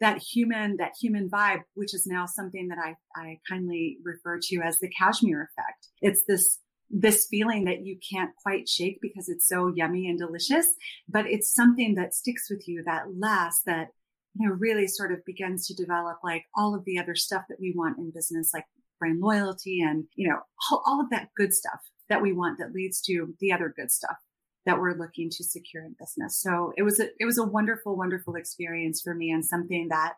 that 0.00 0.18
human, 0.18 0.76
that 0.76 0.92
human 1.00 1.28
vibe, 1.28 1.62
which 1.74 1.92
is 1.92 2.06
now 2.06 2.24
something 2.24 2.68
that 2.68 2.78
I, 2.78 2.94
I 3.20 3.40
kindly 3.48 3.98
refer 4.04 4.38
to 4.40 4.60
as 4.60 4.78
the 4.78 4.88
cashmere 4.90 5.50
effect. 5.50 5.88
It's 6.00 6.22
this 6.28 6.58
this 6.90 7.26
feeling 7.30 7.64
that 7.64 7.84
you 7.84 7.98
can't 8.10 8.30
quite 8.42 8.66
shake 8.66 8.98
because 9.02 9.28
it's 9.28 9.46
so 9.46 9.70
yummy 9.74 10.08
and 10.08 10.18
delicious, 10.18 10.66
but 11.06 11.26
it's 11.26 11.52
something 11.52 11.94
that 11.96 12.14
sticks 12.14 12.48
with 12.48 12.66
you 12.66 12.82
that 12.86 13.04
lasts, 13.14 13.62
that 13.66 13.88
you 14.34 14.48
know, 14.48 14.54
really 14.54 14.86
sort 14.86 15.12
of 15.12 15.24
begins 15.24 15.66
to 15.66 15.74
develop 15.74 16.18
like 16.22 16.44
all 16.56 16.74
of 16.74 16.84
the 16.84 16.98
other 16.98 17.14
stuff 17.14 17.42
that 17.48 17.60
we 17.60 17.72
want 17.76 17.98
in 17.98 18.10
business, 18.14 18.50
like 18.54 18.64
brand 18.98 19.20
loyalty 19.20 19.80
and, 19.80 20.04
you 20.14 20.28
know, 20.28 20.38
all, 20.86 21.00
of 21.00 21.10
that 21.10 21.28
good 21.36 21.52
stuff 21.52 21.80
that 22.08 22.22
we 22.22 22.32
want 22.32 22.58
that 22.58 22.72
leads 22.72 23.00
to 23.02 23.34
the 23.40 23.52
other 23.52 23.72
good 23.76 23.90
stuff 23.90 24.16
that 24.66 24.78
we're 24.78 24.98
looking 24.98 25.30
to 25.30 25.44
secure 25.44 25.84
in 25.84 25.94
business. 25.98 26.40
So 26.40 26.72
it 26.76 26.82
was 26.82 27.00
a, 27.00 27.08
it 27.18 27.24
was 27.24 27.38
a 27.38 27.44
wonderful, 27.44 27.96
wonderful 27.96 28.34
experience 28.34 29.00
for 29.02 29.14
me 29.14 29.30
and 29.30 29.44
something 29.44 29.88
that, 29.88 30.14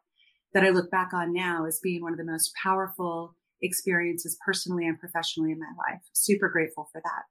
that 0.55 0.64
I 0.64 0.71
look 0.71 0.90
back 0.90 1.12
on 1.12 1.33
now 1.33 1.67
as 1.67 1.81
being 1.83 2.02
one 2.02 2.12
of 2.12 2.19
the 2.19 2.25
most 2.25 2.52
powerful 2.62 3.37
experiences 3.62 4.37
personally 4.45 4.87
and 4.87 4.99
professionally 4.99 5.52
in 5.52 5.61
my 5.61 5.73
life. 5.88 6.00
Super 6.12 6.49
grateful 6.49 6.88
for 6.90 7.00
that. 7.05 7.23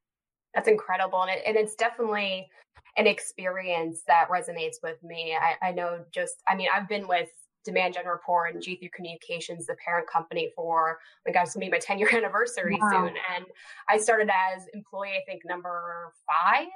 That's 0.53 0.67
incredible. 0.67 1.21
And, 1.21 1.31
it, 1.31 1.43
and 1.45 1.55
it's 1.55 1.75
definitely 1.75 2.49
an 2.97 3.07
experience 3.07 4.03
that 4.07 4.29
resonates 4.29 4.77
with 4.83 5.01
me. 5.03 5.35
I, 5.39 5.69
I 5.69 5.71
know 5.71 6.03
just, 6.11 6.35
I 6.47 6.55
mean, 6.55 6.67
I've 6.73 6.89
been 6.89 7.07
with 7.07 7.29
Demand 7.65 7.93
Gen 7.93 8.05
Report 8.05 8.53
and 8.53 8.63
G3 8.63 8.91
Communications, 8.91 9.65
the 9.65 9.75
parent 9.85 10.07
company, 10.09 10.51
for 10.55 10.97
my 11.25 11.31
gosh, 11.31 11.45
it's 11.45 11.53
gonna 11.53 11.65
be 11.65 11.71
my 11.71 11.79
10 11.79 11.99
year 11.99 12.09
anniversary 12.13 12.77
wow. 12.81 12.89
soon. 12.91 13.13
And 13.35 13.45
I 13.89 13.97
started 13.97 14.29
as 14.29 14.65
employee, 14.73 15.11
I 15.11 15.23
think 15.25 15.41
number 15.45 16.13
five. 16.27 16.67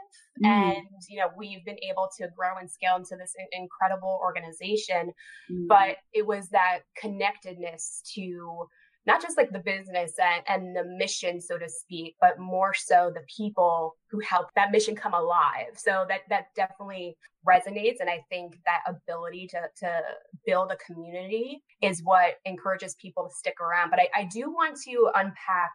Mm. 0.43 0.47
And, 0.77 0.87
you 1.09 1.19
know, 1.19 1.27
we've 1.37 1.63
been 1.65 1.79
able 1.89 2.09
to 2.17 2.27
grow 2.35 2.57
and 2.59 2.69
scale 2.69 2.95
into 2.97 3.15
this 3.15 3.33
incredible 3.51 4.19
organization. 4.21 5.13
Mm. 5.51 5.67
But 5.67 5.97
it 6.13 6.25
was 6.25 6.49
that 6.49 6.79
connectedness 6.99 8.01
to 8.15 8.67
not 9.05 9.21
just 9.21 9.37
like 9.37 9.51
the 9.51 9.59
business 9.59 10.13
and, 10.17 10.43
and 10.47 10.75
the 10.75 10.83
mission, 10.83 11.41
so 11.41 11.57
to 11.57 11.69
speak, 11.69 12.15
but 12.21 12.39
more 12.39 12.73
so 12.73 13.11
the 13.13 13.23
people 13.35 13.95
who 14.09 14.19
help 14.19 14.47
that 14.55 14.71
mission 14.71 14.95
come 14.95 15.13
alive. 15.13 15.73
So 15.75 16.05
that 16.07 16.21
that 16.29 16.47
definitely 16.55 17.17
resonates. 17.47 17.97
And 17.99 18.09
I 18.09 18.23
think 18.29 18.59
that 18.65 18.81
ability 18.87 19.47
to 19.47 19.61
to 19.79 20.01
build 20.45 20.71
a 20.71 20.77
community 20.77 21.63
is 21.81 22.01
what 22.03 22.35
encourages 22.45 22.95
people 22.95 23.27
to 23.27 23.35
stick 23.35 23.59
around. 23.59 23.89
But 23.89 23.99
I, 23.99 24.07
I 24.15 24.23
do 24.25 24.51
want 24.51 24.79
to 24.85 25.09
unpack 25.15 25.71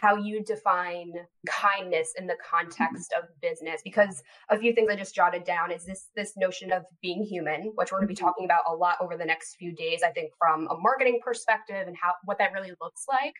how 0.00 0.16
you 0.16 0.42
define 0.42 1.12
kindness 1.46 2.14
in 2.18 2.26
the 2.26 2.36
context 2.48 3.12
of 3.18 3.24
business 3.42 3.80
because 3.84 4.22
a 4.48 4.58
few 4.58 4.72
things 4.72 4.88
i 4.90 4.96
just 4.96 5.14
jotted 5.14 5.44
down 5.44 5.70
is 5.70 5.84
this 5.84 6.08
this 6.16 6.36
notion 6.36 6.72
of 6.72 6.84
being 7.02 7.22
human 7.22 7.72
which 7.74 7.92
we're 7.92 7.98
going 7.98 8.08
to 8.08 8.12
be 8.12 8.14
mm-hmm. 8.14 8.24
talking 8.24 8.44
about 8.44 8.62
a 8.68 8.74
lot 8.74 8.96
over 9.00 9.16
the 9.16 9.24
next 9.24 9.56
few 9.56 9.72
days 9.72 10.02
i 10.04 10.10
think 10.10 10.30
from 10.38 10.66
a 10.70 10.76
marketing 10.78 11.20
perspective 11.22 11.86
and 11.86 11.96
how 12.00 12.12
what 12.24 12.38
that 12.38 12.52
really 12.52 12.72
looks 12.80 13.04
like. 13.08 13.34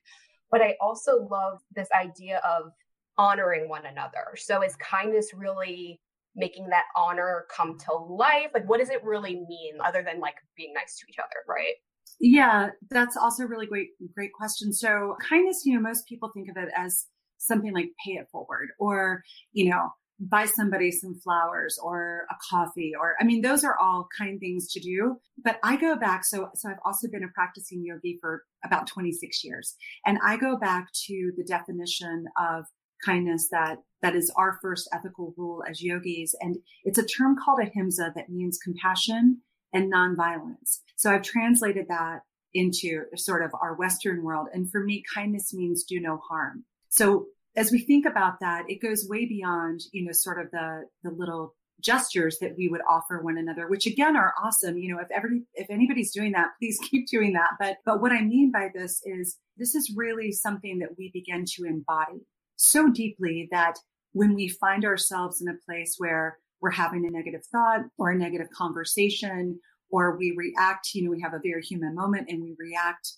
But 0.50 0.62
i 0.62 0.76
also 0.80 1.28
love 1.30 1.60
this 1.74 1.88
idea 1.92 2.38
of 2.38 2.72
honoring 3.18 3.68
one 3.68 3.86
another. 3.86 4.34
So 4.36 4.62
is 4.62 4.76
kindness 4.76 5.32
really 5.34 6.00
making 6.34 6.68
that 6.68 6.84
honor 6.96 7.44
come 7.54 7.76
to 7.78 7.92
life? 7.92 8.50
Like 8.54 8.68
what 8.68 8.80
does 8.80 8.90
it 8.90 9.04
really 9.04 9.34
mean 9.34 9.74
other 9.84 10.02
than 10.02 10.20
like 10.20 10.36
being 10.56 10.72
nice 10.72 10.98
to 10.98 11.06
each 11.08 11.18
other 11.18 11.44
right 11.48 11.74
yeah, 12.18 12.70
that's 12.90 13.16
also 13.16 13.44
really 13.44 13.66
great, 13.66 13.90
great 14.14 14.32
question. 14.32 14.72
So 14.72 15.16
kindness, 15.28 15.62
you 15.64 15.74
know, 15.74 15.80
most 15.80 16.06
people 16.06 16.30
think 16.32 16.48
of 16.48 16.56
it 16.56 16.68
as 16.76 17.06
something 17.38 17.72
like 17.72 17.90
pay 18.04 18.12
it 18.12 18.28
forward 18.30 18.68
or, 18.78 19.22
you 19.52 19.70
know, 19.70 19.90
buy 20.20 20.44
somebody 20.44 20.90
some 20.90 21.14
flowers 21.14 21.78
or 21.82 22.26
a 22.30 22.34
coffee 22.50 22.92
or 22.98 23.14
I 23.18 23.24
mean 23.24 23.40
those 23.40 23.64
are 23.64 23.78
all 23.78 24.06
kind 24.18 24.38
things 24.38 24.70
to 24.72 24.80
do 24.80 25.16
but 25.42 25.58
I 25.64 25.76
go 25.76 25.96
back 25.96 26.26
so 26.26 26.50
so 26.54 26.68
I've 26.68 26.76
also 26.84 27.08
been 27.08 27.24
a 27.24 27.28
practicing 27.28 27.82
yogi 27.82 28.18
for 28.20 28.42
about 28.62 28.86
26 28.86 29.42
years 29.42 29.76
and 30.04 30.18
I 30.22 30.36
go 30.36 30.58
back 30.58 30.88
to 31.06 31.32
the 31.38 31.44
definition 31.44 32.26
of 32.38 32.66
kindness 33.02 33.48
that 33.50 33.78
that 34.02 34.14
is 34.14 34.30
our 34.36 34.58
first 34.60 34.90
ethical 34.92 35.32
rule 35.38 35.64
as 35.66 35.80
yogis 35.80 36.34
and 36.42 36.58
it's 36.84 36.98
a 36.98 37.06
term 37.06 37.34
called 37.42 37.60
ahimsa 37.62 38.12
that 38.14 38.28
means 38.28 38.58
compassion 38.58 39.40
and 39.72 39.92
nonviolence. 39.92 40.80
So 41.00 41.10
I've 41.10 41.22
translated 41.22 41.86
that 41.88 42.20
into 42.52 43.04
sort 43.16 43.42
of 43.42 43.52
our 43.62 43.74
Western 43.74 44.22
world. 44.22 44.48
And 44.52 44.70
for 44.70 44.84
me, 44.84 45.02
kindness 45.14 45.54
means 45.54 45.82
do 45.82 45.98
no 45.98 46.18
harm. 46.18 46.66
So 46.90 47.24
as 47.56 47.72
we 47.72 47.78
think 47.78 48.04
about 48.04 48.38
that, 48.40 48.64
it 48.68 48.82
goes 48.82 49.08
way 49.08 49.24
beyond, 49.24 49.80
you 49.92 50.04
know, 50.04 50.12
sort 50.12 50.38
of 50.38 50.50
the, 50.50 50.84
the 51.02 51.10
little 51.10 51.54
gestures 51.80 52.36
that 52.40 52.54
we 52.58 52.68
would 52.68 52.82
offer 52.86 53.22
one 53.22 53.38
another, 53.38 53.66
which 53.66 53.86
again 53.86 54.14
are 54.14 54.34
awesome. 54.44 54.76
You 54.76 54.92
know, 54.92 55.00
if 55.00 55.10
every, 55.10 55.40
if 55.54 55.70
anybody's 55.70 56.12
doing 56.12 56.32
that, 56.32 56.48
please 56.58 56.78
keep 56.90 57.08
doing 57.08 57.32
that. 57.32 57.52
But, 57.58 57.78
but 57.86 58.02
what 58.02 58.12
I 58.12 58.20
mean 58.20 58.52
by 58.52 58.68
this 58.74 59.00
is 59.06 59.38
this 59.56 59.74
is 59.74 59.94
really 59.96 60.32
something 60.32 60.80
that 60.80 60.98
we 60.98 61.10
begin 61.14 61.46
to 61.54 61.64
embody 61.64 62.26
so 62.56 62.90
deeply 62.90 63.48
that 63.52 63.78
when 64.12 64.34
we 64.34 64.48
find 64.48 64.84
ourselves 64.84 65.40
in 65.40 65.48
a 65.48 65.56
place 65.64 65.94
where 65.96 66.36
we're 66.60 66.70
having 66.70 67.06
a 67.06 67.10
negative 67.10 67.46
thought 67.50 67.86
or 67.96 68.10
a 68.10 68.18
negative 68.18 68.50
conversation, 68.50 69.58
or 69.90 70.16
we 70.16 70.34
react, 70.36 70.94
you 70.94 71.04
know, 71.04 71.10
we 71.10 71.20
have 71.20 71.34
a 71.34 71.40
very 71.42 71.62
human 71.62 71.94
moment 71.94 72.28
and 72.28 72.42
we 72.42 72.54
react 72.58 73.14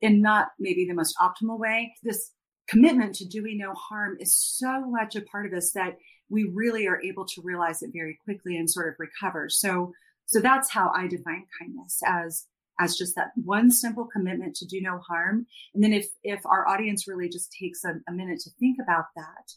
in 0.00 0.20
not 0.20 0.48
maybe 0.58 0.86
the 0.86 0.94
most 0.94 1.16
optimal 1.20 1.58
way. 1.58 1.94
This 2.02 2.32
commitment 2.68 3.14
to 3.16 3.26
doing 3.26 3.58
no 3.58 3.72
harm 3.74 4.16
is 4.20 4.36
so 4.36 4.86
much 4.86 5.16
a 5.16 5.22
part 5.22 5.46
of 5.46 5.52
us 5.52 5.72
that 5.72 5.96
we 6.28 6.50
really 6.52 6.86
are 6.88 7.00
able 7.02 7.24
to 7.24 7.42
realize 7.42 7.82
it 7.82 7.90
very 7.92 8.18
quickly 8.24 8.56
and 8.56 8.68
sort 8.68 8.88
of 8.88 8.94
recover. 8.98 9.48
So, 9.48 9.92
so 10.26 10.40
that's 10.40 10.70
how 10.70 10.90
I 10.94 11.06
define 11.06 11.46
kindness 11.58 12.00
as 12.06 12.46
as 12.78 12.94
just 12.94 13.14
that 13.16 13.28
one 13.36 13.70
simple 13.70 14.06
commitment 14.06 14.54
to 14.54 14.66
do 14.66 14.82
no 14.82 14.98
harm. 14.98 15.46
And 15.74 15.82
then 15.82 15.92
if 15.92 16.08
if 16.22 16.44
our 16.44 16.68
audience 16.68 17.08
really 17.08 17.28
just 17.28 17.54
takes 17.58 17.84
a, 17.84 17.94
a 18.08 18.12
minute 18.12 18.40
to 18.40 18.50
think 18.58 18.78
about 18.82 19.06
that, 19.14 19.52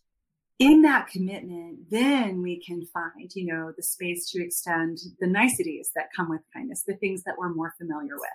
in 0.59 0.81
that 0.81 1.07
commitment, 1.07 1.89
then 1.89 2.41
we 2.41 2.61
can 2.61 2.85
find, 2.85 3.31
you 3.33 3.45
know, 3.45 3.71
the 3.75 3.83
space 3.83 4.29
to 4.31 4.43
extend 4.43 4.99
the 5.19 5.27
niceties 5.27 5.91
that 5.95 6.09
come 6.15 6.29
with 6.29 6.41
kindness, 6.53 6.83
the 6.85 6.95
things 6.95 7.23
that 7.23 7.35
we're 7.37 7.53
more 7.53 7.73
familiar 7.77 8.15
with. 8.15 8.29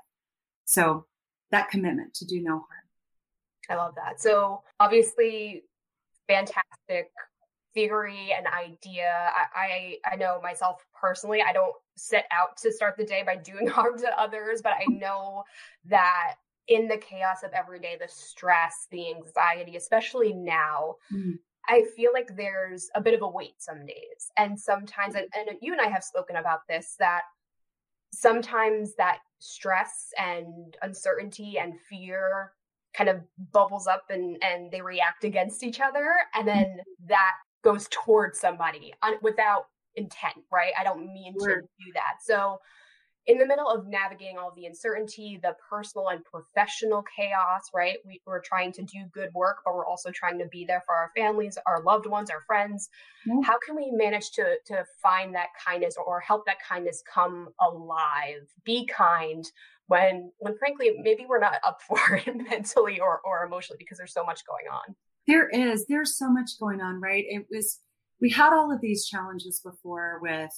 So 0.65 1.05
that 1.51 1.69
commitment 1.69 2.15
to 2.15 2.25
do 2.25 2.43
no 2.43 2.53
harm. 2.53 2.69
I 3.69 3.75
love 3.77 3.95
that. 3.97 4.21
So 4.21 4.63
obviously, 4.81 5.65
fantastic 6.27 7.11
theory 7.75 8.31
and 8.37 8.47
idea. 8.47 9.31
I, 9.35 9.99
I, 10.07 10.13
I 10.13 10.17
know 10.17 10.41
myself 10.43 10.85
personally, 10.99 11.43
I 11.47 11.53
don't 11.53 11.75
set 11.97 12.27
out 12.31 12.57
to 12.59 12.73
start 12.73 12.97
the 12.97 13.05
day 13.05 13.23
by 13.25 13.37
doing 13.37 13.67
harm 13.69 13.99
to 13.99 14.21
others, 14.21 14.63
but 14.63 14.73
I 14.73 14.87
know 14.89 15.45
that 15.87 16.37
in 16.69 16.89
the 16.89 16.97
chaos 16.97 17.43
of 17.45 17.53
every 17.53 17.81
day, 17.81 17.97
the 18.01 18.09
stress, 18.09 18.87
the 18.91 19.11
anxiety, 19.11 19.77
especially 19.77 20.33
now, 20.33 20.97
mm-hmm. 21.13 21.33
I 21.69 21.85
feel 21.97 22.11
like 22.13 22.37
there's 22.37 22.89
a 22.95 23.01
bit 23.01 23.15
of 23.15 23.23
a 23.23 23.29
weight 23.29 23.55
some 23.59 23.87
days. 23.87 24.31
And 24.37 24.59
sometimes, 24.59 25.15
and, 25.15 25.27
and 25.35 25.57
you 25.61 25.73
and 25.73 25.81
I 25.81 25.89
have 25.89 26.05
spoken 26.05 26.37
about 26.37 26.61
this, 26.69 26.95
that 26.99 27.23
sometimes 28.13 28.95
that 28.97 29.19
stress 29.41 30.09
and 30.19 30.77
uncertainty 30.83 31.59
and 31.59 31.75
fear 31.89 32.53
kind 32.95 33.11
of 33.11 33.21
bubbles 33.53 33.87
up 33.87 34.05
and, 34.11 34.37
and 34.43 34.71
they 34.71 34.81
react 34.81 35.25
against 35.25 35.63
each 35.63 35.81
other. 35.81 36.15
And 36.35 36.47
then 36.47 36.65
mm-hmm. 36.65 37.07
that 37.09 37.33
goes 37.65 37.89
towards 37.91 38.39
somebody 38.39 38.93
on, 39.03 39.15
without 39.23 39.65
intent, 39.97 40.37
right? 40.53 40.73
I 40.79 40.85
don't 40.85 41.13
mean 41.13 41.35
sure. 41.41 41.57
to 41.57 41.63
do 41.63 41.93
that. 41.95 42.17
So 42.25 42.59
in 43.27 43.39
the 43.39 43.47
middle 43.47 43.69
of 43.69 43.87
navigating 43.87 44.37
all 44.37 44.53
the 44.55 44.67
uncertainty, 44.67 45.39
the 45.43 45.57
personal 45.71 46.09
and 46.09 46.23
professional 46.25 47.03
chaos, 47.17 47.71
right? 47.75 47.97
We, 48.05 48.21
are 48.27 48.43
trying 48.45 48.73
to 48.73 48.83
do 48.83 49.05
good 49.13 49.31
work, 49.35 49.59
but 49.65 49.75
we're 49.75 49.87
also 49.87 50.11
trying 50.11 50.39
to 50.41 50.47
be 50.47 50.65
there 50.67 50.83
for 50.85 50.95
our 50.95 51.11
families, 51.17 51.57
our 51.67 51.83
loved 51.83 52.07
ones, 52.07 52.31
our 52.31 52.43
friends. 52.43 52.89
Yeah. 53.27 53.41
How 53.45 53.59
can 53.65 53.77
we 53.77 53.91
manage 53.93 54.31
to 54.33 54.57
to 54.67 54.85
find 55.03 55.35
that 55.35 55.49
kindness 55.65 55.97
or 56.05 56.21
help 56.21 56.45
that 56.47 56.59
kindness 56.67 57.03
come 57.13 57.49
alive? 57.61 58.47
Be 58.65 58.87
kind 58.87 59.45
when 59.87 60.31
when 60.39 60.57
frankly 60.59 60.93
maybe 61.03 61.25
we're 61.27 61.41
not 61.41 61.57
up 61.67 61.81
for 61.89 62.17
it 62.17 62.35
mentally 62.51 63.01
or, 63.01 63.21
or 63.25 63.45
emotionally 63.47 63.79
because 63.79 63.99
there's 63.99 64.13
so 64.13 64.25
much 64.25 64.47
going 64.47 64.67
on. 64.71 64.95
There 65.27 65.49
is. 65.49 65.87
There's 65.87 66.19
so 66.19 66.29
much 66.29 66.51
going 66.61 66.83
on, 66.83 67.01
right? 67.01 67.25
It 67.27 67.47
was 67.51 67.81
we 68.21 68.31
had 68.31 68.53
all 68.53 68.73
of 68.73 68.81
these 68.81 69.07
challenges 69.07 69.61
before 69.61 70.19
with, 70.21 70.53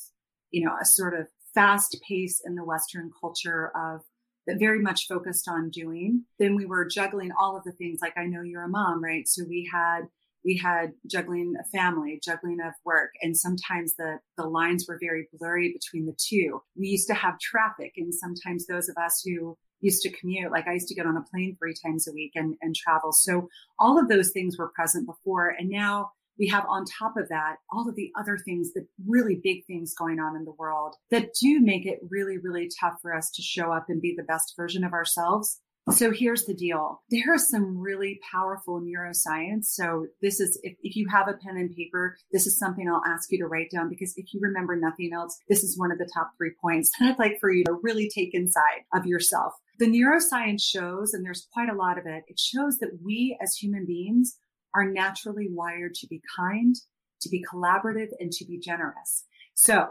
you 0.50 0.64
know, 0.64 0.74
a 0.80 0.84
sort 0.84 1.18
of 1.18 1.28
fast 1.56 1.96
pace 2.06 2.42
in 2.44 2.54
the 2.54 2.64
Western 2.64 3.10
culture 3.18 3.72
of 3.74 4.02
that 4.46 4.58
very 4.60 4.80
much 4.80 5.08
focused 5.08 5.48
on 5.48 5.70
doing. 5.70 6.24
Then 6.38 6.54
we 6.54 6.66
were 6.66 6.84
juggling 6.84 7.32
all 7.32 7.56
of 7.56 7.64
the 7.64 7.72
things 7.72 7.98
like 8.00 8.16
I 8.16 8.26
know 8.26 8.42
you're 8.42 8.62
a 8.62 8.68
mom, 8.68 9.02
right? 9.02 9.26
So 9.26 9.42
we 9.48 9.68
had 9.72 10.02
we 10.44 10.56
had 10.56 10.92
juggling 11.10 11.54
a 11.58 11.64
family, 11.76 12.20
juggling 12.22 12.60
of 12.60 12.74
work, 12.84 13.10
and 13.22 13.36
sometimes 13.36 13.96
the 13.96 14.20
the 14.36 14.46
lines 14.46 14.86
were 14.86 14.98
very 15.00 15.28
blurry 15.32 15.72
between 15.72 16.06
the 16.06 16.16
two. 16.16 16.62
We 16.76 16.88
used 16.88 17.08
to 17.08 17.14
have 17.14 17.40
traffic, 17.40 17.94
and 17.96 18.14
sometimes 18.14 18.66
those 18.66 18.88
of 18.88 18.96
us 18.96 19.22
who 19.24 19.56
used 19.80 20.02
to 20.02 20.12
commute, 20.12 20.52
like 20.52 20.68
I 20.68 20.74
used 20.74 20.88
to 20.88 20.94
get 20.94 21.06
on 21.06 21.16
a 21.16 21.22
plane 21.22 21.56
three 21.58 21.74
times 21.84 22.06
a 22.06 22.12
week 22.12 22.32
and, 22.34 22.54
and 22.62 22.74
travel. 22.74 23.12
So 23.12 23.48
all 23.78 23.98
of 23.98 24.08
those 24.08 24.30
things 24.30 24.56
were 24.56 24.72
present 24.74 25.06
before, 25.06 25.48
and 25.48 25.68
now 25.68 26.12
we 26.38 26.48
have 26.48 26.64
on 26.68 26.84
top 26.84 27.16
of 27.16 27.28
that 27.28 27.56
all 27.70 27.88
of 27.88 27.96
the 27.96 28.10
other 28.18 28.38
things, 28.44 28.72
the 28.72 28.86
really 29.06 29.40
big 29.42 29.64
things 29.66 29.94
going 29.94 30.18
on 30.18 30.36
in 30.36 30.44
the 30.44 30.54
world 30.58 30.94
that 31.10 31.34
do 31.40 31.60
make 31.60 31.86
it 31.86 31.98
really, 32.10 32.38
really 32.38 32.70
tough 32.80 32.94
for 33.02 33.14
us 33.14 33.30
to 33.32 33.42
show 33.42 33.72
up 33.72 33.86
and 33.88 34.00
be 34.00 34.14
the 34.16 34.24
best 34.24 34.54
version 34.56 34.84
of 34.84 34.92
ourselves. 34.92 35.60
So 35.92 36.10
here's 36.10 36.46
the 36.46 36.54
deal. 36.54 37.02
There 37.10 37.34
is 37.34 37.48
some 37.48 37.78
really 37.78 38.18
powerful 38.32 38.80
neuroscience. 38.80 39.66
So 39.66 40.06
this 40.20 40.40
is, 40.40 40.58
if, 40.64 40.76
if 40.82 40.96
you 40.96 41.06
have 41.12 41.28
a 41.28 41.34
pen 41.34 41.56
and 41.56 41.74
paper, 41.76 42.16
this 42.32 42.44
is 42.44 42.58
something 42.58 42.88
I'll 42.88 43.04
ask 43.06 43.30
you 43.30 43.38
to 43.38 43.46
write 43.46 43.70
down 43.70 43.88
because 43.88 44.12
if 44.16 44.34
you 44.34 44.40
remember 44.42 44.74
nothing 44.74 45.12
else, 45.14 45.38
this 45.48 45.62
is 45.62 45.78
one 45.78 45.92
of 45.92 45.98
the 45.98 46.10
top 46.12 46.32
three 46.36 46.52
points 46.60 46.90
that 46.98 47.10
I'd 47.10 47.18
like 47.20 47.38
for 47.40 47.52
you 47.52 47.64
to 47.66 47.78
really 47.82 48.10
take 48.12 48.34
inside 48.34 48.82
of 48.94 49.06
yourself. 49.06 49.52
The 49.78 49.86
neuroscience 49.86 50.62
shows, 50.62 51.14
and 51.14 51.24
there's 51.24 51.46
quite 51.52 51.68
a 51.68 51.76
lot 51.76 51.98
of 51.98 52.06
it, 52.06 52.24
it 52.26 52.40
shows 52.40 52.78
that 52.78 52.98
we 53.04 53.38
as 53.40 53.54
human 53.54 53.86
beings 53.86 54.36
are 54.76 54.84
naturally 54.84 55.48
wired 55.50 55.94
to 55.94 56.06
be 56.06 56.20
kind, 56.36 56.76
to 57.22 57.28
be 57.30 57.42
collaborative, 57.50 58.10
and 58.20 58.30
to 58.32 58.44
be 58.44 58.58
generous. 58.58 59.24
So 59.54 59.88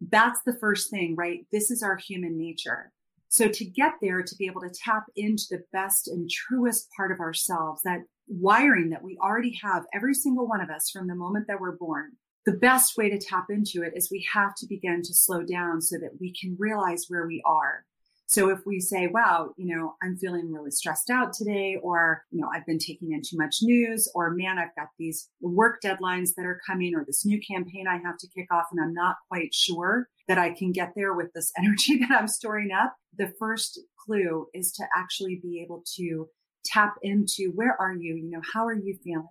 that's 0.00 0.40
the 0.44 0.56
first 0.60 0.90
thing, 0.90 1.14
right? 1.16 1.46
This 1.52 1.70
is 1.70 1.82
our 1.82 1.96
human 1.96 2.36
nature. 2.36 2.92
So 3.28 3.48
to 3.48 3.64
get 3.64 3.92
there, 4.02 4.22
to 4.22 4.36
be 4.36 4.46
able 4.46 4.62
to 4.62 4.70
tap 4.70 5.04
into 5.14 5.44
the 5.50 5.62
best 5.72 6.08
and 6.08 6.28
truest 6.28 6.88
part 6.96 7.12
of 7.12 7.20
ourselves, 7.20 7.82
that 7.82 8.00
wiring 8.28 8.90
that 8.90 9.02
we 9.02 9.16
already 9.22 9.58
have, 9.62 9.84
every 9.94 10.14
single 10.14 10.48
one 10.48 10.60
of 10.60 10.70
us 10.70 10.90
from 10.90 11.06
the 11.06 11.14
moment 11.14 11.46
that 11.48 11.60
we're 11.60 11.76
born, 11.76 12.12
the 12.44 12.52
best 12.52 12.96
way 12.96 13.10
to 13.10 13.18
tap 13.18 13.46
into 13.50 13.82
it 13.82 13.92
is 13.96 14.10
we 14.10 14.26
have 14.32 14.54
to 14.56 14.66
begin 14.68 15.02
to 15.02 15.14
slow 15.14 15.42
down 15.42 15.80
so 15.80 15.98
that 15.98 16.20
we 16.20 16.32
can 16.32 16.56
realize 16.58 17.06
where 17.08 17.26
we 17.26 17.42
are. 17.44 17.84
So 18.28 18.50
if 18.50 18.58
we 18.66 18.80
say, 18.80 19.06
wow, 19.06 19.52
you 19.56 19.74
know, 19.74 19.94
I'm 20.02 20.16
feeling 20.16 20.52
really 20.52 20.72
stressed 20.72 21.10
out 21.10 21.32
today, 21.32 21.78
or, 21.80 22.24
you 22.32 22.40
know, 22.40 22.50
I've 22.52 22.66
been 22.66 22.78
taking 22.78 23.12
in 23.12 23.22
too 23.22 23.36
much 23.36 23.58
news, 23.62 24.10
or 24.16 24.30
man, 24.30 24.58
I've 24.58 24.74
got 24.76 24.88
these 24.98 25.28
work 25.40 25.80
deadlines 25.82 26.30
that 26.36 26.44
are 26.44 26.60
coming, 26.66 26.94
or 26.96 27.04
this 27.04 27.24
new 27.24 27.40
campaign 27.40 27.86
I 27.88 27.98
have 27.98 28.18
to 28.18 28.28
kick 28.28 28.48
off, 28.52 28.66
and 28.72 28.80
I'm 28.80 28.92
not 28.92 29.16
quite 29.28 29.54
sure 29.54 30.08
that 30.26 30.38
I 30.38 30.50
can 30.50 30.72
get 30.72 30.92
there 30.96 31.14
with 31.14 31.32
this 31.34 31.52
energy 31.58 31.98
that 31.98 32.10
I'm 32.10 32.26
storing 32.26 32.72
up. 32.72 32.96
The 33.16 33.32
first 33.38 33.80
clue 34.04 34.48
is 34.52 34.72
to 34.72 34.84
actually 34.96 35.38
be 35.40 35.62
able 35.64 35.84
to 35.96 36.28
tap 36.64 36.96
into 37.02 37.52
where 37.54 37.80
are 37.80 37.94
you? 37.94 38.16
You 38.16 38.30
know, 38.30 38.42
how 38.52 38.66
are 38.66 38.74
you 38.74 38.98
feeling? 39.04 39.28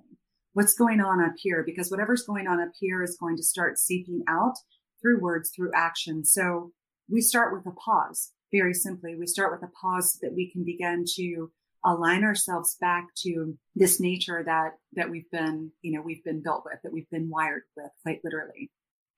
What's 0.54 0.74
going 0.74 1.02
on 1.02 1.22
up 1.22 1.34
here? 1.38 1.64
Because 1.66 1.92
whatever's 1.92 2.24
going 2.24 2.48
on 2.48 2.62
up 2.62 2.72
here 2.80 3.04
is 3.04 3.18
going 3.20 3.36
to 3.36 3.44
start 3.44 3.78
seeping 3.78 4.24
out 4.30 4.54
through 5.02 5.20
words, 5.20 5.52
through 5.54 5.72
action. 5.76 6.24
So 6.24 6.72
we 7.12 7.20
start 7.20 7.54
with 7.54 7.66
a 7.66 7.76
pause 7.76 8.32
very 8.52 8.74
simply. 8.74 9.16
We 9.16 9.28
start 9.28 9.52
with 9.52 9.68
a 9.68 9.72
pause 9.82 10.14
so 10.14 10.20
that 10.22 10.36
we 10.36 10.52
can 10.52 10.64
begin 10.64 11.06
to 11.16 11.52
align 11.84 12.24
ourselves 12.24 12.78
back 12.82 13.08
to 13.16 13.58
this 13.76 14.00
nature 14.00 14.44
that 14.44 14.72
that 14.94 15.10
we've 15.10 15.30
been 15.32 15.72
you 15.84 15.92
know 15.92 16.02
we've 16.02 16.24
been 16.24 16.42
built 16.42 16.64
with 16.66 16.80
that 16.84 16.92
we've 16.92 17.10
been 17.12 17.30
wired 17.30 17.62
with 17.78 17.92
quite 18.02 18.20
literally 18.24 18.72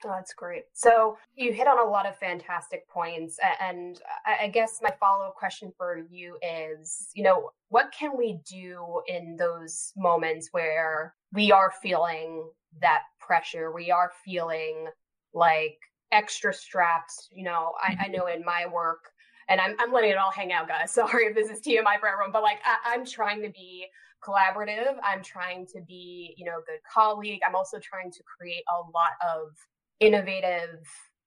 Oh, 0.06 0.10
that's 0.10 0.34
great. 0.34 0.66
So 0.74 1.18
you 1.36 1.52
hit 1.54 1.68
on 1.68 1.80
a 1.80 1.90
lot 1.90 2.06
of 2.06 2.18
fantastic 2.20 2.88
points. 2.88 3.40
And 3.60 4.00
I 4.26 4.48
guess 4.48 4.80
my 4.82 4.92
follow 5.00 5.26
up 5.26 5.36
question 5.36 5.74
for 5.76 6.04
you 6.12 6.38
is, 6.42 7.10
you 7.16 7.24
know, 7.24 7.50
what 7.70 7.92
can 7.98 8.16
we 8.16 8.40
do 8.48 9.02
in 9.08 9.38
those 9.38 9.94
moments 9.98 10.50
where 10.52 11.16
we 11.34 11.52
are 11.52 11.74
feeling 11.82 12.48
that 12.80 13.02
pressure? 13.20 13.72
We 13.72 13.90
are 13.90 14.12
feeling 14.24 14.88
like 15.34 15.80
extra 16.12 16.54
strapped. 16.54 17.14
You 17.32 17.46
know, 17.46 17.74
I, 17.82 18.06
I 18.06 18.08
know 18.10 18.28
in 18.28 18.46
my 18.46 18.68
work, 18.72 19.10
and 19.50 19.62
I'm, 19.62 19.76
I'm 19.80 19.92
letting 19.92 20.12
it 20.12 20.18
all 20.18 20.32
hang 20.32 20.52
out, 20.52 20.68
guys. 20.68 20.92
Sorry 20.94 21.26
if 21.26 21.36
this 21.36 21.50
is 21.50 21.62
TMI 21.62 22.00
for 22.00 22.08
everyone, 22.08 22.32
but 22.32 22.44
like 22.44 22.60
I, 22.66 22.94
I'm 22.94 23.06
trying 23.06 23.42
to 23.42 23.50
be 23.50 23.88
collaborative. 24.24 24.96
I'm 25.04 25.24
trying 25.24 25.66
to 25.68 25.82
be, 25.88 26.34
you 26.38 26.46
know, 26.46 26.60
a 26.60 26.66
good 26.66 26.80
colleague. 26.92 27.40
I'm 27.48 27.56
also 27.56 27.80
trying 27.80 28.12
to 28.12 28.24
create 28.24 28.64
a 28.70 28.80
lot 28.92 29.12
of 29.26 29.50
innovative 30.00 30.80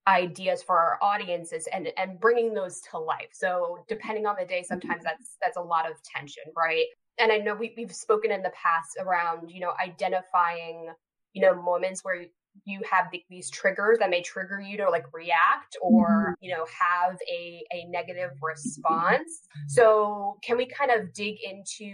ideas 0.06 0.62
for 0.62 0.78
our 0.78 0.98
audiences 1.02 1.68
and 1.72 1.92
and 1.96 2.18
bringing 2.18 2.54
those 2.54 2.80
to 2.80 2.98
life 2.98 3.28
so 3.32 3.84
depending 3.86 4.26
on 4.26 4.34
the 4.38 4.46
day 4.46 4.62
sometimes 4.66 4.98
mm-hmm. 4.98 5.04
that's 5.04 5.36
that's 5.42 5.56
a 5.58 5.60
lot 5.60 5.88
of 5.88 6.02
tension 6.02 6.42
right 6.56 6.86
and 7.18 7.30
i 7.30 7.36
know 7.36 7.54
we, 7.54 7.74
we've 7.76 7.94
spoken 7.94 8.30
in 8.30 8.42
the 8.42 8.50
past 8.50 8.96
around 8.98 9.50
you 9.50 9.60
know 9.60 9.72
identifying 9.82 10.88
you 11.34 11.42
know 11.42 11.54
moments 11.54 12.02
where 12.02 12.24
you 12.64 12.80
have 12.90 13.06
the, 13.12 13.22
these 13.30 13.50
triggers 13.50 13.98
that 13.98 14.10
may 14.10 14.22
trigger 14.22 14.60
you 14.60 14.76
to 14.76 14.88
like 14.90 15.04
react 15.12 15.76
or 15.80 16.08
mm-hmm. 16.08 16.44
you 16.44 16.50
know 16.50 16.64
have 16.66 17.16
a, 17.30 17.62
a 17.72 17.84
negative 17.88 18.30
response 18.42 19.40
so 19.68 20.36
can 20.42 20.56
we 20.56 20.66
kind 20.66 20.90
of 20.90 21.12
dig 21.12 21.36
into 21.42 21.84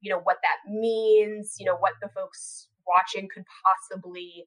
you 0.00 0.10
know 0.10 0.20
what 0.22 0.38
that 0.42 0.72
means 0.72 1.56
you 1.58 1.66
know 1.66 1.76
what 1.76 1.92
the 2.02 2.08
folks 2.08 2.68
watching 2.86 3.28
could 3.32 3.44
possibly 3.64 4.46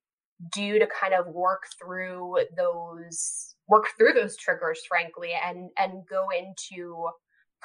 do 0.52 0.80
to 0.80 0.88
kind 0.88 1.14
of 1.14 1.28
work 1.28 1.64
through 1.80 2.38
those 2.58 3.56
work 3.68 3.86
through 3.98 4.14
those 4.14 4.36
triggers 4.38 4.82
frankly 4.88 5.32
and 5.46 5.70
and 5.78 6.04
go 6.10 6.28
into 6.38 7.08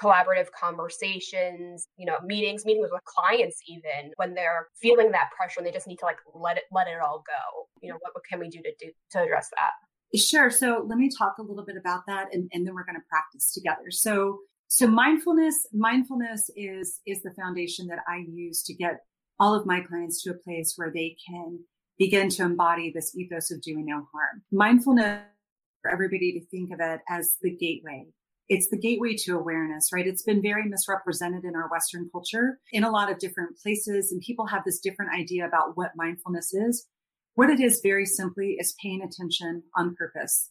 collaborative 0.01 0.49
conversations 0.59 1.89
you 1.97 2.07
know 2.07 2.17
meetings 2.25 2.65
meetings 2.65 2.89
with 2.93 3.05
clients 3.05 3.61
even 3.67 4.13
when 4.17 4.35
they're 4.35 4.69
feeling 4.81 5.11
that 5.11 5.31
pressure 5.37 5.59
and 5.59 5.67
they 5.67 5.73
just 5.73 5.87
need 5.87 5.99
to 5.99 6.05
like 6.05 6.19
let 6.35 6.57
it 6.57 6.65
let 6.71 6.87
it 6.87 7.01
all 7.01 7.23
go 7.27 7.67
you 7.83 7.91
know 7.91 7.97
what, 8.01 8.15
what 8.15 8.25
can 8.29 8.39
we 8.39 8.49
do 8.49 8.61
to 8.63 8.73
do 8.79 8.91
to 9.11 9.23
address 9.23 9.49
that 9.57 9.71
Sure. 10.15 10.51
So 10.51 10.85
let 10.87 10.99
me 10.99 11.11
talk 11.11 11.35
a 11.39 11.43
little 11.43 11.65
bit 11.65 11.77
about 11.77 12.03
that 12.07 12.29
and, 12.33 12.49
and 12.53 12.67
then 12.67 12.75
we're 12.75 12.85
going 12.85 12.97
to 12.97 13.03
practice 13.11 13.53
together. 13.53 13.91
So 13.91 14.39
so 14.69 14.87
mindfulness 14.87 15.67
mindfulness 15.73 16.51
is 16.57 17.01
is 17.07 17.23
the 17.23 17.33
foundation 17.33 17.87
that 17.89 18.01
I 18.09 18.25
use 18.29 18.63
to 18.65 18.75
get 18.75 19.01
all 19.39 19.55
of 19.55 19.67
my 19.67 19.81
clients 19.81 20.23
to 20.23 20.31
a 20.31 20.35
place 20.35 20.73
where 20.77 20.91
they 20.93 21.17
can 21.29 21.61
begin 21.99 22.29
to 22.31 22.43
embody 22.43 22.91
this 22.93 23.17
ethos 23.17 23.51
of 23.51 23.63
doing 23.63 23.87
no 23.87 24.07
harm. 24.13 24.43
Mindfulness 24.51 25.23
for 25.83 25.91
everybody 25.91 26.33
to 26.33 26.45
think 26.47 26.73
of 26.73 26.81
it 26.81 27.01
as 27.09 27.37
the 27.43 27.51
gateway. 27.51 28.07
It's 28.49 28.69
the 28.69 28.79
gateway 28.79 29.17
to 29.25 29.37
awareness, 29.37 29.91
right? 29.93 30.07
It's 30.07 30.23
been 30.23 30.41
very 30.41 30.69
misrepresented 30.69 31.45
in 31.45 31.57
our 31.57 31.69
Western 31.69 32.09
culture 32.13 32.61
in 32.73 32.85
a 32.85 32.91
lot 32.91 33.11
of 33.11 33.19
different 33.19 33.59
places, 33.59 34.13
and 34.13 34.21
people 34.21 34.47
have 34.47 34.63
this 34.65 34.79
different 34.79 35.13
idea 35.13 35.47
about 35.47 35.77
what 35.77 35.97
mindfulness 35.97 36.55
is. 36.55 36.87
What 37.35 37.51
it 37.51 37.61
is 37.61 37.81
very 37.83 38.07
simply 38.07 38.57
is 38.59 38.77
paying 38.81 39.03
attention 39.03 39.65
on 39.75 39.97
purpose. 39.97 40.51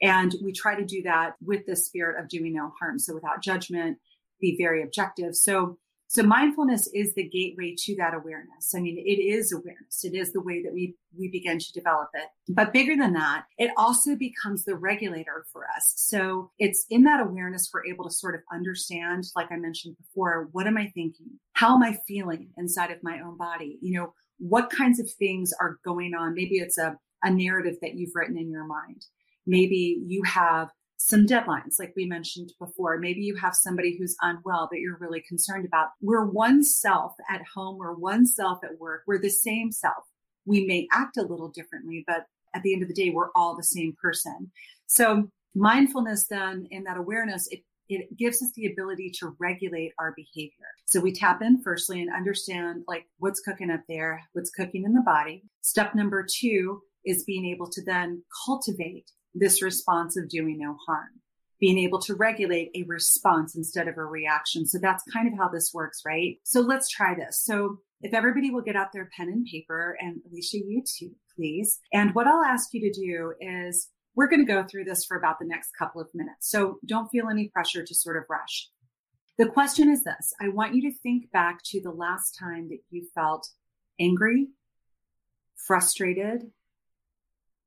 And 0.00 0.34
we 0.42 0.52
try 0.52 0.74
to 0.74 0.84
do 0.84 1.02
that 1.02 1.34
with 1.44 1.66
the 1.66 1.76
spirit 1.76 2.20
of 2.20 2.28
doing 2.28 2.54
no 2.54 2.72
harm. 2.80 2.98
So 2.98 3.14
without 3.14 3.42
judgment, 3.42 3.98
be 4.40 4.56
very 4.58 4.82
objective. 4.82 5.34
So 5.34 5.78
so 6.12 6.22
mindfulness 6.22 6.90
is 6.92 7.14
the 7.14 7.26
gateway 7.26 7.74
to 7.74 7.96
that 7.96 8.12
awareness. 8.12 8.74
I 8.76 8.80
mean, 8.80 8.98
it 8.98 9.18
is 9.18 9.50
awareness. 9.50 10.04
It 10.04 10.14
is 10.14 10.30
the 10.34 10.42
way 10.42 10.62
that 10.62 10.74
we, 10.74 10.94
we 11.18 11.30
begin 11.30 11.58
to 11.58 11.72
develop 11.72 12.10
it. 12.12 12.28
But 12.50 12.74
bigger 12.74 12.94
than 12.94 13.14
that, 13.14 13.44
it 13.56 13.70
also 13.78 14.14
becomes 14.14 14.66
the 14.66 14.74
regulator 14.74 15.46
for 15.50 15.62
us. 15.74 15.94
So 15.96 16.50
it's 16.58 16.84
in 16.90 17.04
that 17.04 17.20
awareness, 17.20 17.70
we're 17.72 17.86
able 17.86 18.04
to 18.04 18.10
sort 18.10 18.34
of 18.34 18.42
understand, 18.52 19.24
like 19.34 19.50
I 19.50 19.56
mentioned 19.56 19.96
before, 19.96 20.50
what 20.52 20.66
am 20.66 20.76
I 20.76 20.92
thinking? 20.94 21.30
How 21.54 21.76
am 21.76 21.82
I 21.82 21.96
feeling 22.06 22.50
inside 22.58 22.90
of 22.90 22.98
my 23.02 23.20
own 23.20 23.38
body? 23.38 23.78
You 23.80 23.98
know, 23.98 24.12
what 24.36 24.68
kinds 24.68 25.00
of 25.00 25.10
things 25.18 25.50
are 25.62 25.78
going 25.82 26.12
on? 26.12 26.34
Maybe 26.34 26.56
it's 26.56 26.76
a, 26.76 26.98
a 27.22 27.30
narrative 27.30 27.76
that 27.80 27.94
you've 27.94 28.14
written 28.14 28.36
in 28.36 28.50
your 28.50 28.66
mind. 28.66 29.06
Maybe 29.46 30.02
you 30.06 30.24
have 30.24 30.68
some 31.08 31.26
deadlines, 31.26 31.80
like 31.80 31.92
we 31.96 32.06
mentioned 32.06 32.52
before. 32.60 32.96
Maybe 32.98 33.22
you 33.22 33.34
have 33.36 33.56
somebody 33.56 33.96
who's 33.96 34.16
unwell 34.22 34.68
that 34.70 34.78
you're 34.78 34.98
really 34.98 35.20
concerned 35.20 35.66
about. 35.66 35.88
We're 36.00 36.24
one 36.24 36.62
self 36.62 37.14
at 37.28 37.42
home, 37.54 37.78
we're 37.78 37.94
one 37.94 38.24
self 38.24 38.62
at 38.62 38.78
work, 38.78 39.02
we're 39.06 39.20
the 39.20 39.28
same 39.28 39.72
self. 39.72 40.04
We 40.46 40.64
may 40.64 40.86
act 40.92 41.16
a 41.16 41.22
little 41.22 41.48
differently, 41.48 42.04
but 42.06 42.26
at 42.54 42.62
the 42.62 42.72
end 42.72 42.82
of 42.82 42.88
the 42.88 42.94
day, 42.94 43.10
we're 43.10 43.30
all 43.34 43.56
the 43.56 43.64
same 43.64 43.96
person. 44.00 44.52
So 44.86 45.28
mindfulness 45.54 46.28
then 46.28 46.68
in 46.70 46.84
that 46.84 46.96
awareness, 46.96 47.48
it 47.48 47.62
it 47.88 48.16
gives 48.16 48.40
us 48.42 48.52
the 48.54 48.66
ability 48.66 49.10
to 49.18 49.34
regulate 49.38 49.92
our 49.98 50.14
behavior. 50.16 50.68
So 50.86 51.00
we 51.00 51.12
tap 51.12 51.42
in 51.42 51.60
firstly 51.62 52.00
and 52.00 52.14
understand 52.14 52.84
like 52.86 53.06
what's 53.18 53.40
cooking 53.40 53.70
up 53.70 53.82
there, 53.88 54.22
what's 54.32 54.50
cooking 54.50 54.84
in 54.84 54.94
the 54.94 55.02
body. 55.02 55.42
Step 55.60 55.94
number 55.94 56.24
two 56.24 56.80
is 57.04 57.24
being 57.24 57.44
able 57.44 57.68
to 57.68 57.82
then 57.84 58.22
cultivate 58.46 59.10
this 59.34 59.62
response 59.62 60.16
of 60.16 60.28
doing 60.28 60.58
no 60.58 60.76
harm, 60.86 61.20
being 61.60 61.78
able 61.78 62.00
to 62.00 62.14
regulate 62.14 62.70
a 62.74 62.84
response 62.84 63.56
instead 63.56 63.88
of 63.88 63.96
a 63.96 64.04
reaction. 64.04 64.66
So 64.66 64.78
that's 64.78 65.02
kind 65.12 65.28
of 65.28 65.38
how 65.38 65.48
this 65.48 65.72
works, 65.72 66.02
right? 66.04 66.36
So 66.44 66.60
let's 66.60 66.88
try 66.88 67.14
this. 67.14 67.42
So 67.42 67.78
if 68.00 68.14
everybody 68.14 68.50
will 68.50 68.62
get 68.62 68.76
out 68.76 68.92
their 68.92 69.08
pen 69.16 69.28
and 69.28 69.46
paper 69.46 69.96
and 70.00 70.20
Alicia, 70.30 70.58
you 70.58 70.82
too, 70.84 71.12
please. 71.36 71.78
And 71.92 72.14
what 72.14 72.26
I'll 72.26 72.44
ask 72.44 72.70
you 72.72 72.80
to 72.80 73.00
do 73.00 73.32
is 73.40 73.88
we're 74.14 74.28
going 74.28 74.44
to 74.44 74.52
go 74.52 74.64
through 74.64 74.84
this 74.84 75.04
for 75.04 75.16
about 75.16 75.38
the 75.38 75.46
next 75.46 75.70
couple 75.78 76.00
of 76.00 76.08
minutes. 76.12 76.50
So 76.50 76.78
don't 76.84 77.08
feel 77.08 77.28
any 77.30 77.48
pressure 77.48 77.84
to 77.84 77.94
sort 77.94 78.16
of 78.16 78.24
rush. 78.28 78.68
The 79.38 79.46
question 79.46 79.90
is 79.90 80.04
this. 80.04 80.34
I 80.40 80.48
want 80.48 80.74
you 80.74 80.82
to 80.90 80.96
think 80.98 81.30
back 81.30 81.60
to 81.66 81.80
the 81.80 81.90
last 81.90 82.36
time 82.38 82.68
that 82.68 82.80
you 82.90 83.06
felt 83.14 83.48
angry, 83.98 84.48
frustrated, 85.56 86.50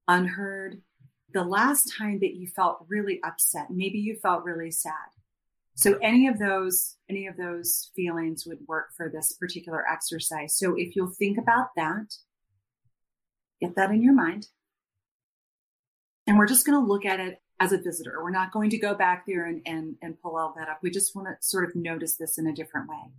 unheard, 0.07 0.81
the 1.35 1.43
last 1.43 1.93
time 1.97 2.19
that 2.19 2.33
you 2.33 2.47
felt 2.47 2.85
really 2.87 3.19
upset, 3.21 3.67
maybe 3.69 3.99
you 3.99 4.15
felt 4.15 4.45
really 4.45 4.71
sad. 4.71 4.93
So 5.75 5.99
any 6.01 6.27
of 6.27 6.39
those, 6.39 6.95
any 7.09 7.27
of 7.27 7.35
those 7.35 7.91
feelings 7.93 8.45
would 8.45 8.59
work 8.69 8.93
for 8.95 9.09
this 9.09 9.33
particular 9.33 9.83
exercise. 9.85 10.55
So 10.57 10.75
if 10.77 10.95
you'll 10.95 11.09
think 11.09 11.37
about 11.37 11.75
that, 11.75 12.15
get 13.59 13.75
that 13.75 13.91
in 13.91 14.01
your 14.01 14.13
mind. 14.13 14.47
And 16.25 16.39
we're 16.39 16.47
just 16.47 16.65
going 16.65 16.79
to 16.81 16.87
look 16.87 17.05
at 17.05 17.19
it 17.19 17.41
as 17.59 17.73
a 17.73 17.81
visitor. 17.81 18.23
We're 18.23 18.31
not 18.31 18.53
going 18.53 18.69
to 18.69 18.77
go 18.77 18.95
back 18.95 19.25
there 19.27 19.45
and, 19.45 19.61
and, 19.65 19.97
and 20.01 20.19
pull 20.21 20.37
all 20.37 20.55
that 20.57 20.69
up. 20.69 20.79
We 20.81 20.89
just 20.89 21.17
want 21.17 21.27
to 21.27 21.35
sort 21.45 21.65
of 21.65 21.75
notice 21.75 22.15
this 22.15 22.37
in 22.37 22.47
a 22.47 22.55
different 22.55 22.87
way. 22.87 23.11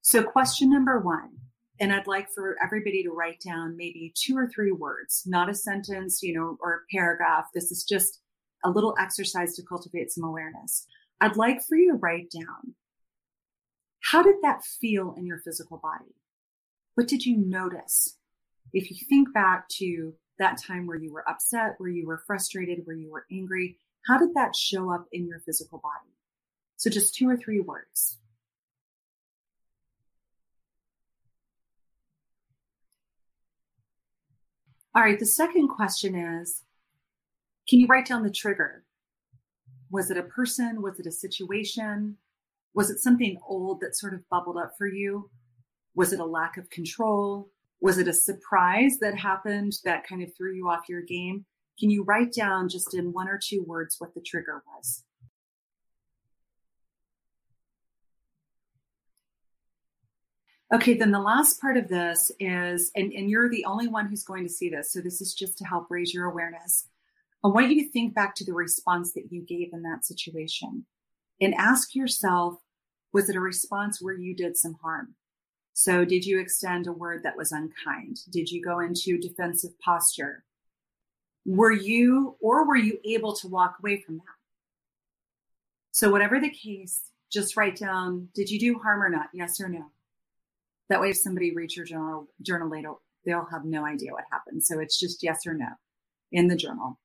So 0.00 0.22
question 0.22 0.70
number 0.70 0.98
one, 0.98 1.36
and 1.80 1.92
I'd 1.92 2.06
like 2.06 2.28
for 2.30 2.56
everybody 2.62 3.02
to 3.04 3.10
write 3.10 3.40
down 3.40 3.76
maybe 3.76 4.12
two 4.14 4.36
or 4.36 4.48
three 4.48 4.72
words, 4.72 5.22
not 5.26 5.48
a 5.48 5.54
sentence, 5.54 6.22
you 6.22 6.34
know, 6.34 6.58
or 6.60 6.74
a 6.74 6.96
paragraph. 6.96 7.46
This 7.54 7.70
is 7.70 7.84
just 7.84 8.20
a 8.64 8.70
little 8.70 8.96
exercise 9.00 9.54
to 9.54 9.62
cultivate 9.62 10.10
some 10.10 10.24
awareness. 10.24 10.86
I'd 11.20 11.36
like 11.36 11.62
for 11.62 11.76
you 11.76 11.92
to 11.92 11.98
write 11.98 12.30
down 12.30 12.74
how 14.00 14.22
did 14.22 14.36
that 14.42 14.64
feel 14.64 15.14
in 15.16 15.26
your 15.26 15.38
physical 15.38 15.78
body? 15.78 16.14
What 16.94 17.08
did 17.08 17.26
you 17.26 17.36
notice? 17.36 18.16
If 18.72 18.90
you 18.90 18.96
think 19.08 19.32
back 19.32 19.68
to 19.78 20.14
that 20.38 20.60
time 20.60 20.86
where 20.86 20.96
you 20.96 21.12
were 21.12 21.28
upset, 21.28 21.74
where 21.78 21.90
you 21.90 22.06
were 22.06 22.22
frustrated, 22.26 22.82
where 22.84 22.96
you 22.96 23.10
were 23.10 23.26
angry, 23.30 23.76
how 24.06 24.18
did 24.18 24.34
that 24.34 24.56
show 24.56 24.92
up 24.92 25.06
in 25.12 25.26
your 25.26 25.40
physical 25.40 25.78
body? 25.78 26.14
So 26.76 26.90
just 26.90 27.14
two 27.14 27.28
or 27.28 27.36
three 27.36 27.60
words. 27.60 28.18
All 34.94 35.02
right. 35.02 35.18
The 35.18 35.26
second 35.26 35.68
question 35.68 36.14
is 36.14 36.62
Can 37.68 37.80
you 37.80 37.86
write 37.86 38.06
down 38.06 38.22
the 38.22 38.30
trigger? 38.30 38.84
Was 39.90 40.10
it 40.10 40.16
a 40.16 40.22
person? 40.22 40.82
Was 40.82 40.98
it 40.98 41.06
a 41.06 41.12
situation? 41.12 42.16
Was 42.74 42.90
it 42.90 42.98
something 42.98 43.38
old 43.46 43.80
that 43.80 43.96
sort 43.96 44.14
of 44.14 44.28
bubbled 44.28 44.56
up 44.56 44.72
for 44.76 44.86
you? 44.86 45.30
Was 45.94 46.12
it 46.12 46.20
a 46.20 46.24
lack 46.24 46.56
of 46.56 46.70
control? 46.70 47.50
Was 47.80 47.98
it 47.98 48.08
a 48.08 48.12
surprise 48.12 48.98
that 49.00 49.16
happened 49.16 49.74
that 49.84 50.06
kind 50.06 50.22
of 50.22 50.30
threw 50.36 50.54
you 50.54 50.68
off 50.68 50.88
your 50.88 51.02
game? 51.02 51.44
Can 51.78 51.90
you 51.90 52.02
write 52.02 52.32
down 52.32 52.68
just 52.68 52.94
in 52.94 53.12
one 53.12 53.28
or 53.28 53.40
two 53.42 53.62
words 53.66 53.96
what 53.98 54.14
the 54.14 54.20
trigger 54.20 54.62
was? 54.66 55.04
Okay, 60.72 60.92
then 60.92 61.10
the 61.10 61.18
last 61.18 61.60
part 61.62 61.78
of 61.78 61.88
this 61.88 62.30
is, 62.38 62.90
and, 62.94 63.10
and 63.12 63.30
you're 63.30 63.48
the 63.48 63.64
only 63.64 63.88
one 63.88 64.06
who's 64.06 64.22
going 64.22 64.44
to 64.44 64.52
see 64.52 64.68
this, 64.68 64.92
so 64.92 65.00
this 65.00 65.22
is 65.22 65.32
just 65.32 65.56
to 65.58 65.64
help 65.64 65.86
raise 65.88 66.12
your 66.12 66.26
awareness. 66.26 66.86
I 67.42 67.48
want 67.48 67.70
you 67.70 67.82
to 67.82 67.90
think 67.90 68.14
back 68.14 68.34
to 68.34 68.44
the 68.44 68.52
response 68.52 69.12
that 69.14 69.32
you 69.32 69.40
gave 69.40 69.72
in 69.72 69.82
that 69.82 70.04
situation 70.04 70.84
and 71.40 71.54
ask 71.54 71.94
yourself, 71.94 72.56
Was 73.14 73.30
it 73.30 73.36
a 73.36 73.40
response 73.40 74.02
where 74.02 74.14
you 74.14 74.36
did 74.36 74.58
some 74.58 74.76
harm? 74.82 75.14
So 75.72 76.04
did 76.04 76.26
you 76.26 76.38
extend 76.38 76.86
a 76.86 76.92
word 76.92 77.22
that 77.22 77.36
was 77.36 77.52
unkind? 77.52 78.18
Did 78.30 78.50
you 78.50 78.62
go 78.62 78.80
into 78.80 79.16
defensive 79.16 79.78
posture? 79.80 80.44
Were 81.46 81.72
you, 81.72 82.36
or 82.40 82.66
were 82.66 82.76
you 82.76 82.98
able 83.06 83.32
to 83.36 83.48
walk 83.48 83.76
away 83.78 84.02
from 84.02 84.16
that? 84.16 84.24
So 85.92 86.10
whatever 86.10 86.38
the 86.40 86.50
case, 86.50 87.04
just 87.32 87.56
write 87.56 87.76
down, 87.76 88.28
did 88.34 88.50
you 88.50 88.58
do 88.58 88.78
harm 88.78 89.02
or 89.02 89.08
not? 89.08 89.28
Yes 89.32 89.60
or 89.60 89.68
no? 89.68 89.86
That 90.88 91.00
way, 91.00 91.10
if 91.10 91.18
somebody 91.18 91.54
reads 91.54 91.76
your 91.76 91.84
journal, 91.84 92.28
journal 92.42 92.68
later, 92.68 92.92
they'll 93.24 93.48
have 93.50 93.64
no 93.64 93.84
idea 93.84 94.12
what 94.12 94.24
happened. 94.30 94.64
So 94.64 94.80
it's 94.80 94.98
just 94.98 95.22
yes 95.22 95.46
or 95.46 95.54
no 95.54 95.68
in 96.32 96.48
the 96.48 96.56
journal. 96.56 96.98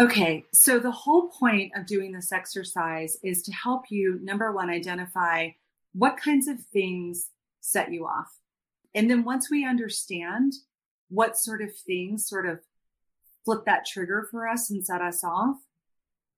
Okay, 0.00 0.44
so 0.52 0.78
the 0.78 0.92
whole 0.92 1.28
point 1.28 1.72
of 1.76 1.86
doing 1.86 2.12
this 2.12 2.30
exercise 2.30 3.16
is 3.24 3.42
to 3.42 3.52
help 3.52 3.90
you, 3.90 4.20
number 4.22 4.52
one, 4.52 4.70
identify 4.70 5.50
what 5.92 6.16
kinds 6.16 6.46
of 6.46 6.60
things 6.72 7.30
set 7.60 7.92
you 7.92 8.06
off. 8.06 8.32
And 8.94 9.10
then 9.10 9.24
once 9.24 9.50
we 9.50 9.66
understand 9.66 10.52
what 11.08 11.36
sort 11.36 11.62
of 11.62 11.74
things 11.74 12.28
sort 12.28 12.46
of 12.46 12.60
flip 13.44 13.64
that 13.66 13.86
trigger 13.86 14.28
for 14.30 14.46
us 14.46 14.70
and 14.70 14.86
set 14.86 15.00
us 15.00 15.24
off, 15.24 15.56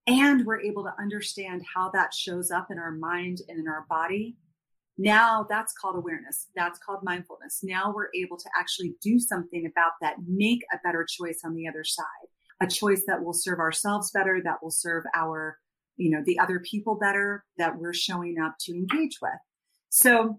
and 0.07 0.47
we're 0.47 0.63
able 0.63 0.85
to 0.85 0.95
understand 0.99 1.63
how 1.75 1.91
that 1.91 2.15
shows 2.15 2.51
up 2.51 2.71
in 2.71 2.79
our 2.79 2.93
mind 2.93 3.43
and 3.49 3.59
in 3.59 3.69
our 3.69 3.85
body, 3.91 4.37
now 5.01 5.47
that's 5.49 5.73
called 5.73 5.97
awareness. 5.97 6.49
That's 6.55 6.79
called 6.79 7.01
mindfulness. 7.03 7.61
Now 7.63 7.91
we're 7.95 8.11
able 8.15 8.37
to 8.37 8.51
actually 8.55 8.97
do 9.01 9.19
something 9.19 9.65
about 9.65 9.93
that, 10.03 10.17
make 10.29 10.63
a 10.75 10.79
better 10.85 11.07
choice 11.09 11.41
on 11.43 11.55
the 11.55 11.67
other 11.67 11.85
side, 11.85 12.05
a 12.61 12.67
choice 12.67 13.05
that 13.07 13.25
will 13.25 13.33
serve 13.33 13.61
ourselves 13.61 14.11
better, 14.11 14.43
that 14.45 14.63
will 14.63 14.71
serve 14.71 15.05
our, 15.15 15.57
you 15.97 16.11
know, 16.11 16.23
the 16.27 16.39
other 16.39 16.61
people 16.61 16.97
better 16.97 17.47
that 17.57 17.79
we're 17.79 17.95
showing 17.95 18.37
up 18.39 18.57
to 18.61 18.73
engage 18.73 19.17
with. 19.23 19.33
So 19.89 20.39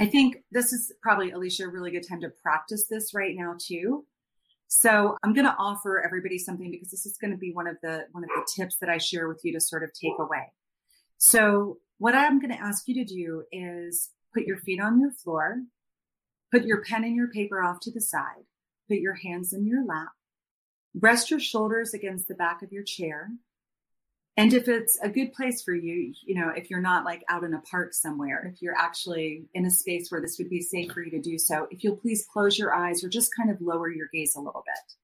I 0.00 0.06
think 0.06 0.38
this 0.50 0.72
is 0.72 0.92
probably, 1.00 1.30
Alicia, 1.30 1.66
a 1.66 1.68
really 1.68 1.92
good 1.92 2.06
time 2.06 2.20
to 2.22 2.32
practice 2.42 2.88
this 2.90 3.14
right 3.14 3.36
now 3.36 3.54
too. 3.64 4.04
So 4.66 5.16
I'm 5.22 5.34
going 5.34 5.46
to 5.46 5.54
offer 5.56 6.02
everybody 6.04 6.36
something 6.36 6.68
because 6.68 6.90
this 6.90 7.06
is 7.06 7.16
going 7.16 7.30
to 7.30 7.36
be 7.36 7.52
one 7.52 7.68
of 7.68 7.76
the 7.80 8.06
one 8.10 8.24
of 8.24 8.30
the 8.30 8.44
tips 8.56 8.78
that 8.80 8.88
I 8.88 8.98
share 8.98 9.28
with 9.28 9.40
you 9.44 9.52
to 9.52 9.60
sort 9.60 9.84
of 9.84 9.90
take 9.92 10.18
away. 10.18 10.52
So 11.18 11.78
what 11.98 12.14
I'm 12.14 12.40
going 12.40 12.52
to 12.52 12.62
ask 12.62 12.88
you 12.88 12.94
to 12.94 13.04
do 13.04 13.44
is 13.52 14.10
put 14.32 14.44
your 14.44 14.58
feet 14.58 14.80
on 14.80 15.00
your 15.00 15.12
floor, 15.12 15.62
put 16.50 16.64
your 16.64 16.82
pen 16.82 17.04
and 17.04 17.16
your 17.16 17.28
paper 17.28 17.62
off 17.62 17.80
to 17.80 17.92
the 17.92 18.00
side, 18.00 18.44
put 18.88 18.98
your 18.98 19.14
hands 19.14 19.52
in 19.52 19.66
your 19.66 19.84
lap, 19.84 20.10
rest 21.00 21.30
your 21.30 21.40
shoulders 21.40 21.94
against 21.94 22.28
the 22.28 22.34
back 22.34 22.62
of 22.62 22.72
your 22.72 22.82
chair. 22.82 23.30
And 24.36 24.52
if 24.52 24.66
it's 24.66 24.98
a 25.00 25.08
good 25.08 25.32
place 25.32 25.62
for 25.62 25.74
you, 25.74 26.12
you 26.26 26.34
know, 26.34 26.48
if 26.48 26.68
you're 26.68 26.80
not 26.80 27.04
like 27.04 27.22
out 27.28 27.44
in 27.44 27.54
a 27.54 27.60
park 27.60 27.94
somewhere, 27.94 28.50
if 28.52 28.60
you're 28.60 28.76
actually 28.76 29.44
in 29.54 29.64
a 29.64 29.70
space 29.70 30.10
where 30.10 30.20
this 30.20 30.38
would 30.38 30.50
be 30.50 30.60
safe 30.60 30.90
for 30.90 31.04
you 31.04 31.10
to 31.12 31.20
do 31.20 31.38
so, 31.38 31.68
if 31.70 31.84
you'll 31.84 31.96
please 31.96 32.26
close 32.32 32.58
your 32.58 32.74
eyes 32.74 33.04
or 33.04 33.08
just 33.08 33.34
kind 33.36 33.50
of 33.50 33.60
lower 33.60 33.88
your 33.88 34.08
gaze 34.12 34.34
a 34.34 34.40
little 34.40 34.64
bit. 34.66 34.94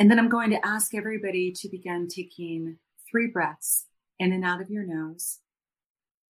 And 0.00 0.10
then 0.10 0.18
I'm 0.18 0.28
going 0.28 0.50
to 0.50 0.66
ask 0.66 0.94
everybody 0.94 1.52
to 1.52 1.68
begin 1.68 2.08
taking 2.08 2.78
three 3.08 3.28
breaths 3.28 3.87
in 4.18 4.32
and 4.32 4.44
out 4.44 4.60
of 4.60 4.70
your 4.70 4.84
nose, 4.84 5.38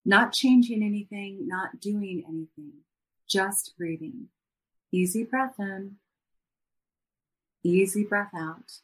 not 0.04 0.32
changing 0.32 0.82
anything, 0.82 1.46
not 1.48 1.80
doing 1.80 2.24
anything, 2.28 2.72
just 3.28 3.74
breathing. 3.76 4.28
Easy 4.90 5.22
breath 5.24 5.54
in, 5.58 5.96
easy 7.62 8.04
breath 8.04 8.30
out. 8.34 8.80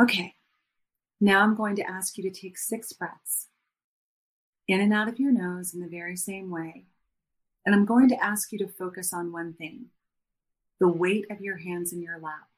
Okay, 0.00 0.34
now 1.20 1.42
I'm 1.42 1.54
going 1.54 1.76
to 1.76 1.88
ask 1.88 2.16
you 2.16 2.24
to 2.24 2.30
take 2.30 2.58
six 2.58 2.92
breaths 2.92 3.48
in 4.72 4.80
and 4.80 4.94
out 4.94 5.06
of 5.06 5.20
your 5.20 5.32
nose 5.32 5.74
in 5.74 5.80
the 5.80 5.86
very 5.86 6.16
same 6.16 6.50
way. 6.50 6.86
And 7.66 7.74
I'm 7.74 7.84
going 7.84 8.08
to 8.08 8.24
ask 8.24 8.52
you 8.52 8.58
to 8.58 8.66
focus 8.66 9.12
on 9.12 9.30
one 9.30 9.52
thing 9.52 9.86
the 10.80 10.88
weight 10.88 11.26
of 11.30 11.40
your 11.42 11.58
hands 11.58 11.92
in 11.92 12.00
your 12.02 12.18
lap. 12.18 12.48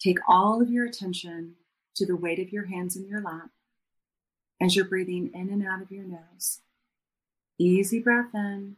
Take 0.00 0.18
all 0.28 0.62
of 0.62 0.70
your 0.70 0.86
attention 0.86 1.56
to 1.96 2.06
the 2.06 2.16
weight 2.16 2.38
of 2.38 2.52
your 2.52 2.66
hands 2.66 2.96
in 2.96 3.06
your 3.06 3.20
lap 3.20 3.50
as 4.62 4.76
you're 4.76 4.84
breathing 4.84 5.32
in 5.34 5.50
and 5.50 5.66
out 5.66 5.82
of 5.82 5.90
your 5.90 6.04
nose. 6.04 6.60
Easy 7.58 7.98
breath 7.98 8.32
in, 8.32 8.76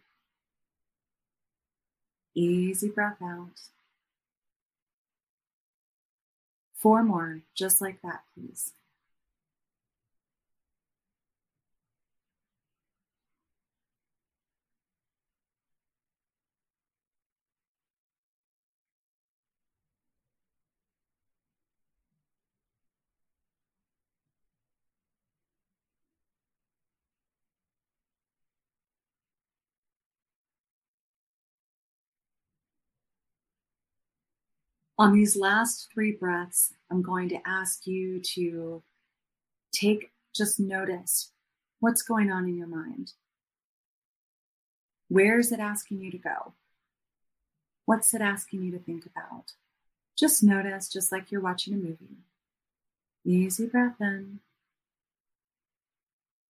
easy 2.34 2.88
breath 2.88 3.18
out. 3.22 3.60
Four 6.74 7.04
more, 7.04 7.42
just 7.54 7.80
like 7.82 8.00
that, 8.02 8.22
please. 8.34 8.72
On 35.02 35.12
these 35.12 35.34
last 35.34 35.88
three 35.92 36.12
breaths, 36.12 36.74
I'm 36.88 37.02
going 37.02 37.28
to 37.30 37.40
ask 37.44 37.88
you 37.88 38.20
to 38.34 38.84
take, 39.72 40.12
just 40.32 40.60
notice 40.60 41.32
what's 41.80 42.02
going 42.02 42.30
on 42.30 42.46
in 42.46 42.56
your 42.56 42.68
mind. 42.68 43.14
Where 45.08 45.40
is 45.40 45.50
it 45.50 45.58
asking 45.58 46.02
you 46.02 46.12
to 46.12 46.18
go? 46.18 46.54
What's 47.84 48.14
it 48.14 48.20
asking 48.20 48.62
you 48.62 48.70
to 48.70 48.78
think 48.78 49.04
about? 49.04 49.54
Just 50.16 50.40
notice, 50.40 50.88
just 50.88 51.10
like 51.10 51.32
you're 51.32 51.40
watching 51.40 51.74
a 51.74 51.78
movie. 51.78 52.18
Easy 53.24 53.66
breath 53.66 54.00
in, 54.00 54.38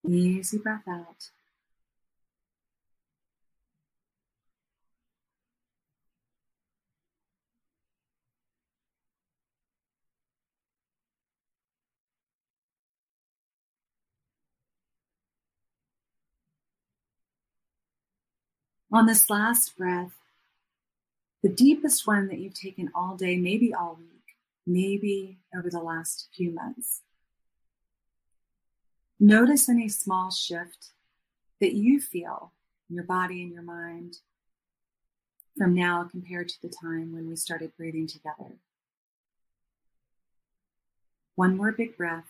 easy 0.07 0.59
breath 0.59 0.87
out. 0.87 1.31
On 18.93 19.07
this 19.07 19.31
last 19.31 19.77
breath, 19.77 20.13
the 21.43 21.49
deepest 21.49 22.07
one 22.07 22.29
that 22.29 22.39
you've 22.39 22.55
taken 22.59 22.91
all 22.95 23.17
day, 23.17 23.37
maybe 23.37 23.73
all 23.73 23.97
week, 23.99 24.37
maybe 24.67 25.39
over 25.57 25.71
the 25.71 25.81
last 25.81 26.29
few 26.37 26.51
months. 26.53 27.01
Notice 29.19 29.69
any 29.69 29.89
small 29.89 30.31
shift 30.31 30.91
that 31.61 31.75
you 31.75 32.01
feel 32.01 32.53
in 32.91 32.97
your 32.97 33.05
body 33.05 33.43
and 33.43 33.53
your 33.53 33.63
mind 33.63 34.19
from 35.57 35.75
now 35.75 36.05
compared 36.11 36.49
to 36.51 36.61
the 36.61 36.69
time 36.69 37.13
when 37.13 37.29
we 37.29 37.37
started 37.37 37.73
breathing 37.77 38.07
together. 38.07 38.57
One 41.35 41.57
more 41.57 41.73
big 41.73 41.97
breath. 41.97 42.29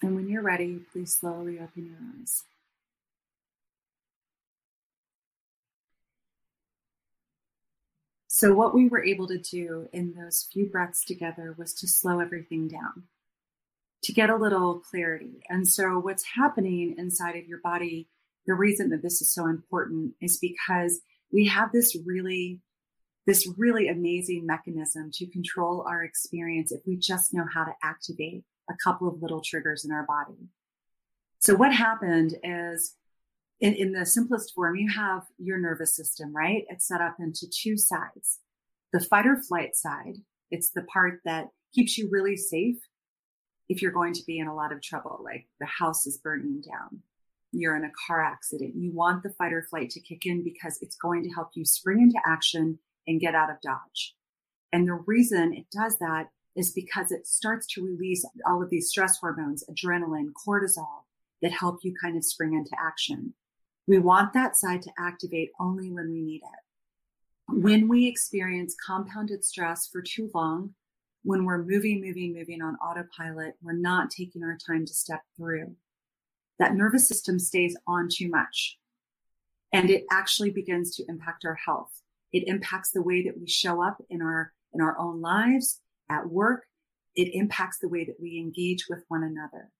And 0.00 0.16
when 0.16 0.28
you're 0.28 0.42
ready, 0.42 0.80
please 0.92 1.14
slowly 1.14 1.58
open 1.58 1.86
your 1.86 1.96
eyes. 2.20 2.44
So, 8.36 8.52
what 8.52 8.74
we 8.74 8.88
were 8.88 9.04
able 9.04 9.28
to 9.28 9.38
do 9.38 9.86
in 9.92 10.12
those 10.12 10.48
few 10.52 10.66
breaths 10.66 11.04
together 11.04 11.54
was 11.56 11.72
to 11.74 11.86
slow 11.86 12.18
everything 12.18 12.66
down, 12.66 13.04
to 14.02 14.12
get 14.12 14.28
a 14.28 14.34
little 14.34 14.80
clarity. 14.80 15.44
And 15.48 15.68
so, 15.68 16.00
what's 16.00 16.24
happening 16.34 16.96
inside 16.98 17.36
of 17.36 17.46
your 17.46 17.60
body, 17.62 18.08
the 18.44 18.54
reason 18.54 18.90
that 18.90 19.02
this 19.02 19.22
is 19.22 19.32
so 19.32 19.46
important 19.46 20.14
is 20.20 20.38
because 20.38 21.00
we 21.32 21.46
have 21.46 21.70
this 21.70 21.96
really 22.04 22.60
this 23.24 23.48
really 23.56 23.86
amazing 23.86 24.44
mechanism 24.44 25.12
to 25.12 25.30
control 25.30 25.84
our 25.88 26.02
experience 26.02 26.72
if 26.72 26.80
we 26.88 26.96
just 26.96 27.32
know 27.32 27.44
how 27.54 27.62
to 27.62 27.72
activate 27.84 28.42
a 28.68 28.74
couple 28.82 29.06
of 29.06 29.22
little 29.22 29.42
triggers 29.42 29.84
in 29.84 29.92
our 29.92 30.06
body. 30.06 30.48
So 31.38 31.54
what 31.54 31.72
happened 31.72 32.34
is 32.42 32.96
in, 33.60 33.74
in 33.74 33.92
the 33.92 34.04
simplest 34.04 34.54
form, 34.54 34.76
you 34.76 34.90
have 34.94 35.22
your 35.38 35.58
nervous 35.58 35.94
system, 35.94 36.34
right? 36.34 36.64
It's 36.68 36.88
set 36.88 37.00
up 37.00 37.16
into 37.18 37.46
two 37.48 37.76
sides. 37.76 38.40
The 38.92 39.00
fight 39.00 39.26
or 39.26 39.36
flight 39.36 39.76
side, 39.76 40.16
it's 40.50 40.70
the 40.70 40.82
part 40.82 41.20
that 41.24 41.48
keeps 41.74 41.98
you 41.98 42.08
really 42.10 42.36
safe 42.36 42.76
if 43.68 43.80
you're 43.80 43.92
going 43.92 44.12
to 44.14 44.24
be 44.26 44.38
in 44.38 44.46
a 44.46 44.54
lot 44.54 44.72
of 44.72 44.82
trouble, 44.82 45.20
like 45.24 45.46
the 45.58 45.66
house 45.66 46.06
is 46.06 46.18
burning 46.18 46.60
down, 46.60 47.00
you're 47.52 47.76
in 47.76 47.84
a 47.84 47.92
car 48.06 48.22
accident, 48.22 48.74
you 48.76 48.92
want 48.92 49.22
the 49.22 49.30
fight 49.30 49.52
or 49.52 49.62
flight 49.62 49.90
to 49.90 50.00
kick 50.00 50.26
in 50.26 50.44
because 50.44 50.78
it's 50.82 50.96
going 50.96 51.22
to 51.22 51.30
help 51.30 51.50
you 51.54 51.64
spring 51.64 52.00
into 52.00 52.20
action 52.26 52.78
and 53.06 53.20
get 53.20 53.34
out 53.34 53.50
of 53.50 53.60
dodge. 53.62 54.14
And 54.72 54.86
the 54.86 55.02
reason 55.06 55.54
it 55.54 55.66
does 55.70 55.98
that 55.98 56.28
is 56.56 56.72
because 56.72 57.10
it 57.10 57.26
starts 57.26 57.66
to 57.68 57.84
release 57.84 58.24
all 58.46 58.62
of 58.62 58.70
these 58.70 58.88
stress 58.88 59.18
hormones, 59.18 59.64
adrenaline, 59.70 60.32
cortisol 60.46 61.04
that 61.42 61.52
help 61.52 61.80
you 61.82 61.94
kind 62.00 62.16
of 62.16 62.24
spring 62.24 62.54
into 62.54 62.76
action. 62.80 63.34
We 63.86 63.98
want 63.98 64.32
that 64.32 64.56
side 64.56 64.82
to 64.82 64.90
activate 64.98 65.50
only 65.60 65.90
when 65.90 66.10
we 66.10 66.22
need 66.22 66.42
it. 66.42 67.54
When 67.60 67.88
we 67.88 68.06
experience 68.06 68.74
compounded 68.86 69.44
stress 69.44 69.86
for 69.86 70.00
too 70.00 70.30
long, 70.34 70.74
when 71.22 71.44
we're 71.44 71.62
moving, 71.62 72.00
moving, 72.00 72.34
moving 72.34 72.62
on 72.62 72.76
autopilot, 72.76 73.54
we're 73.62 73.72
not 73.72 74.10
taking 74.10 74.42
our 74.42 74.56
time 74.66 74.86
to 74.86 74.94
step 74.94 75.20
through. 75.36 75.74
That 76.58 76.74
nervous 76.74 77.06
system 77.08 77.38
stays 77.38 77.76
on 77.86 78.08
too 78.10 78.28
much 78.28 78.78
and 79.72 79.90
it 79.90 80.04
actually 80.10 80.50
begins 80.50 80.94
to 80.96 81.04
impact 81.08 81.44
our 81.44 81.56
health. 81.66 81.90
It 82.32 82.44
impacts 82.46 82.92
the 82.92 83.02
way 83.02 83.24
that 83.24 83.38
we 83.38 83.48
show 83.48 83.82
up 83.82 84.00
in 84.08 84.22
our, 84.22 84.52
in 84.72 84.80
our 84.80 84.96
own 84.98 85.20
lives, 85.20 85.80
at 86.08 86.28
work. 86.28 86.66
It 87.16 87.34
impacts 87.34 87.78
the 87.80 87.88
way 87.88 88.04
that 88.04 88.20
we 88.20 88.38
engage 88.38 88.86
with 88.88 89.04
one 89.08 89.24
another. 89.24 89.70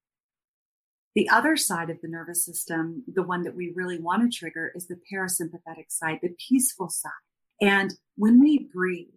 The 1.14 1.28
other 1.28 1.56
side 1.56 1.90
of 1.90 2.00
the 2.02 2.08
nervous 2.08 2.44
system, 2.44 3.04
the 3.06 3.22
one 3.22 3.44
that 3.44 3.54
we 3.54 3.72
really 3.74 4.00
want 4.00 4.22
to 4.22 4.36
trigger 4.36 4.72
is 4.74 4.88
the 4.88 4.98
parasympathetic 5.12 5.86
side, 5.88 6.18
the 6.22 6.34
peaceful 6.48 6.88
side. 6.88 7.12
And 7.60 7.94
when 8.16 8.40
we 8.40 8.68
breathe, 8.74 9.14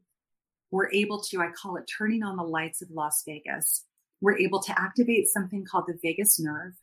we're 0.70 0.92
able 0.92 1.22
to, 1.24 1.40
I 1.40 1.50
call 1.60 1.78
it 1.78 1.90
turning 1.98 2.24
on 2.24 2.38
the 2.38 2.44
lights 2.44 2.82
of 2.82 2.90
Las 2.92 3.24
Vegas. 3.26 3.86
We're 4.22 4.38
able 4.38 4.62
to 4.64 4.80
activate 4.80 5.28
something 5.28 5.66
called 5.66 5.86
the 5.88 5.98
vagus 6.04 6.40
nerve. 6.40 6.74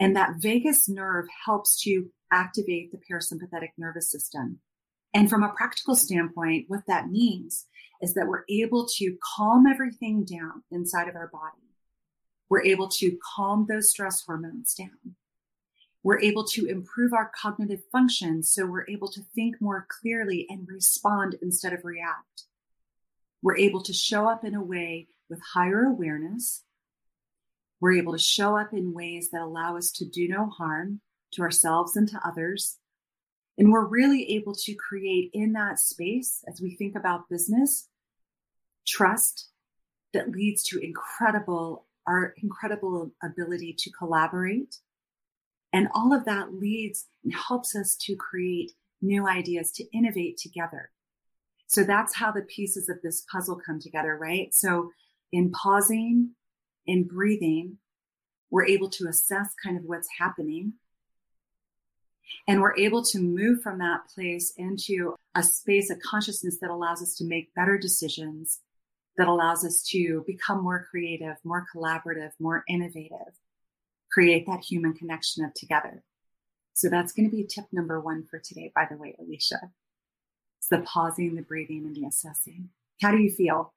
And 0.00 0.16
that 0.16 0.36
vagus 0.38 0.88
nerve 0.88 1.26
helps 1.44 1.80
to 1.82 2.06
activate 2.32 2.92
the 2.92 3.00
parasympathetic 3.10 3.70
nervous 3.76 4.10
system. 4.10 4.60
And 5.12 5.28
from 5.28 5.42
a 5.42 5.52
practical 5.52 5.94
standpoint, 5.94 6.64
what 6.68 6.82
that 6.88 7.08
means 7.08 7.66
is 8.00 8.14
that 8.14 8.26
we're 8.26 8.44
able 8.48 8.86
to 8.96 9.16
calm 9.36 9.66
everything 9.66 10.24
down 10.24 10.64
inside 10.70 11.08
of 11.08 11.14
our 11.14 11.28
body. 11.28 11.63
We're 12.48 12.62
able 12.62 12.88
to 12.88 13.18
calm 13.36 13.66
those 13.68 13.90
stress 13.90 14.22
hormones 14.22 14.74
down. 14.74 15.16
We're 16.02 16.20
able 16.20 16.44
to 16.48 16.66
improve 16.66 17.14
our 17.14 17.30
cognitive 17.40 17.82
function 17.90 18.42
so 18.42 18.66
we're 18.66 18.88
able 18.88 19.08
to 19.08 19.22
think 19.34 19.60
more 19.60 19.86
clearly 19.88 20.46
and 20.50 20.68
respond 20.68 21.36
instead 21.40 21.72
of 21.72 21.84
react. 21.84 22.44
We're 23.42 23.56
able 23.56 23.82
to 23.82 23.92
show 23.92 24.28
up 24.28 24.44
in 24.44 24.54
a 24.54 24.62
way 24.62 25.08
with 25.30 25.40
higher 25.54 25.84
awareness. 25.84 26.64
We're 27.80 27.98
able 27.98 28.12
to 28.12 28.18
show 28.18 28.56
up 28.58 28.72
in 28.72 28.94
ways 28.94 29.30
that 29.30 29.40
allow 29.40 29.76
us 29.76 29.90
to 29.92 30.04
do 30.04 30.28
no 30.28 30.48
harm 30.48 31.00
to 31.32 31.42
ourselves 31.42 31.96
and 31.96 32.08
to 32.08 32.20
others. 32.24 32.78
And 33.56 33.70
we're 33.70 33.86
really 33.86 34.32
able 34.32 34.54
to 34.54 34.74
create 34.74 35.30
in 35.32 35.52
that 35.52 35.78
space, 35.78 36.42
as 36.48 36.60
we 36.60 36.74
think 36.74 36.96
about 36.96 37.28
business, 37.28 37.88
trust 38.86 39.48
that 40.12 40.30
leads 40.30 40.62
to 40.64 40.78
incredible, 40.78 41.86
our 42.06 42.34
incredible 42.42 43.12
ability 43.22 43.74
to 43.78 43.90
collaborate. 43.90 44.76
And 45.72 45.88
all 45.94 46.14
of 46.14 46.24
that 46.26 46.54
leads 46.54 47.06
and 47.24 47.34
helps 47.34 47.74
us 47.74 47.96
to 48.02 48.14
create 48.14 48.72
new 49.02 49.26
ideas, 49.28 49.72
to 49.72 49.84
innovate 49.92 50.36
together. 50.36 50.90
So 51.66 51.82
that's 51.82 52.14
how 52.14 52.30
the 52.30 52.42
pieces 52.42 52.88
of 52.88 53.02
this 53.02 53.24
puzzle 53.30 53.60
come 53.64 53.80
together, 53.80 54.16
right? 54.16 54.54
So 54.54 54.90
in 55.32 55.50
pausing, 55.50 56.30
in 56.86 57.04
breathing, 57.04 57.78
we're 58.50 58.66
able 58.66 58.88
to 58.90 59.08
assess 59.08 59.48
kind 59.62 59.76
of 59.76 59.84
what's 59.84 60.08
happening. 60.18 60.74
And 62.46 62.60
we're 62.60 62.76
able 62.76 63.02
to 63.06 63.18
move 63.18 63.62
from 63.62 63.78
that 63.78 64.02
place 64.14 64.52
into 64.56 65.16
a 65.34 65.42
space 65.42 65.90
of 65.90 65.98
consciousness 66.00 66.58
that 66.60 66.70
allows 66.70 67.02
us 67.02 67.14
to 67.16 67.24
make 67.24 67.54
better 67.54 67.78
decisions, 67.78 68.60
that 69.16 69.28
allows 69.28 69.64
us 69.64 69.82
to 69.90 70.24
become 70.26 70.62
more 70.62 70.86
creative, 70.90 71.36
more 71.44 71.64
collaborative, 71.74 72.30
more 72.40 72.64
innovative, 72.68 73.34
create 74.10 74.46
that 74.46 74.64
human 74.64 74.92
connection 74.92 75.44
of 75.44 75.54
together. 75.54 76.02
So 76.72 76.88
that's 76.88 77.12
going 77.12 77.30
to 77.30 77.36
be 77.36 77.44
tip 77.44 77.66
number 77.72 78.00
one 78.00 78.24
for 78.28 78.38
today, 78.38 78.72
by 78.74 78.86
the 78.90 78.96
way, 78.96 79.14
Alicia. 79.18 79.60
It's 80.58 80.68
the 80.68 80.80
pausing, 80.80 81.36
the 81.36 81.42
breathing, 81.42 81.84
and 81.84 81.94
the 81.94 82.06
assessing. 82.06 82.70
How 83.00 83.12
do 83.12 83.18
you 83.18 83.30
feel? 83.30 83.72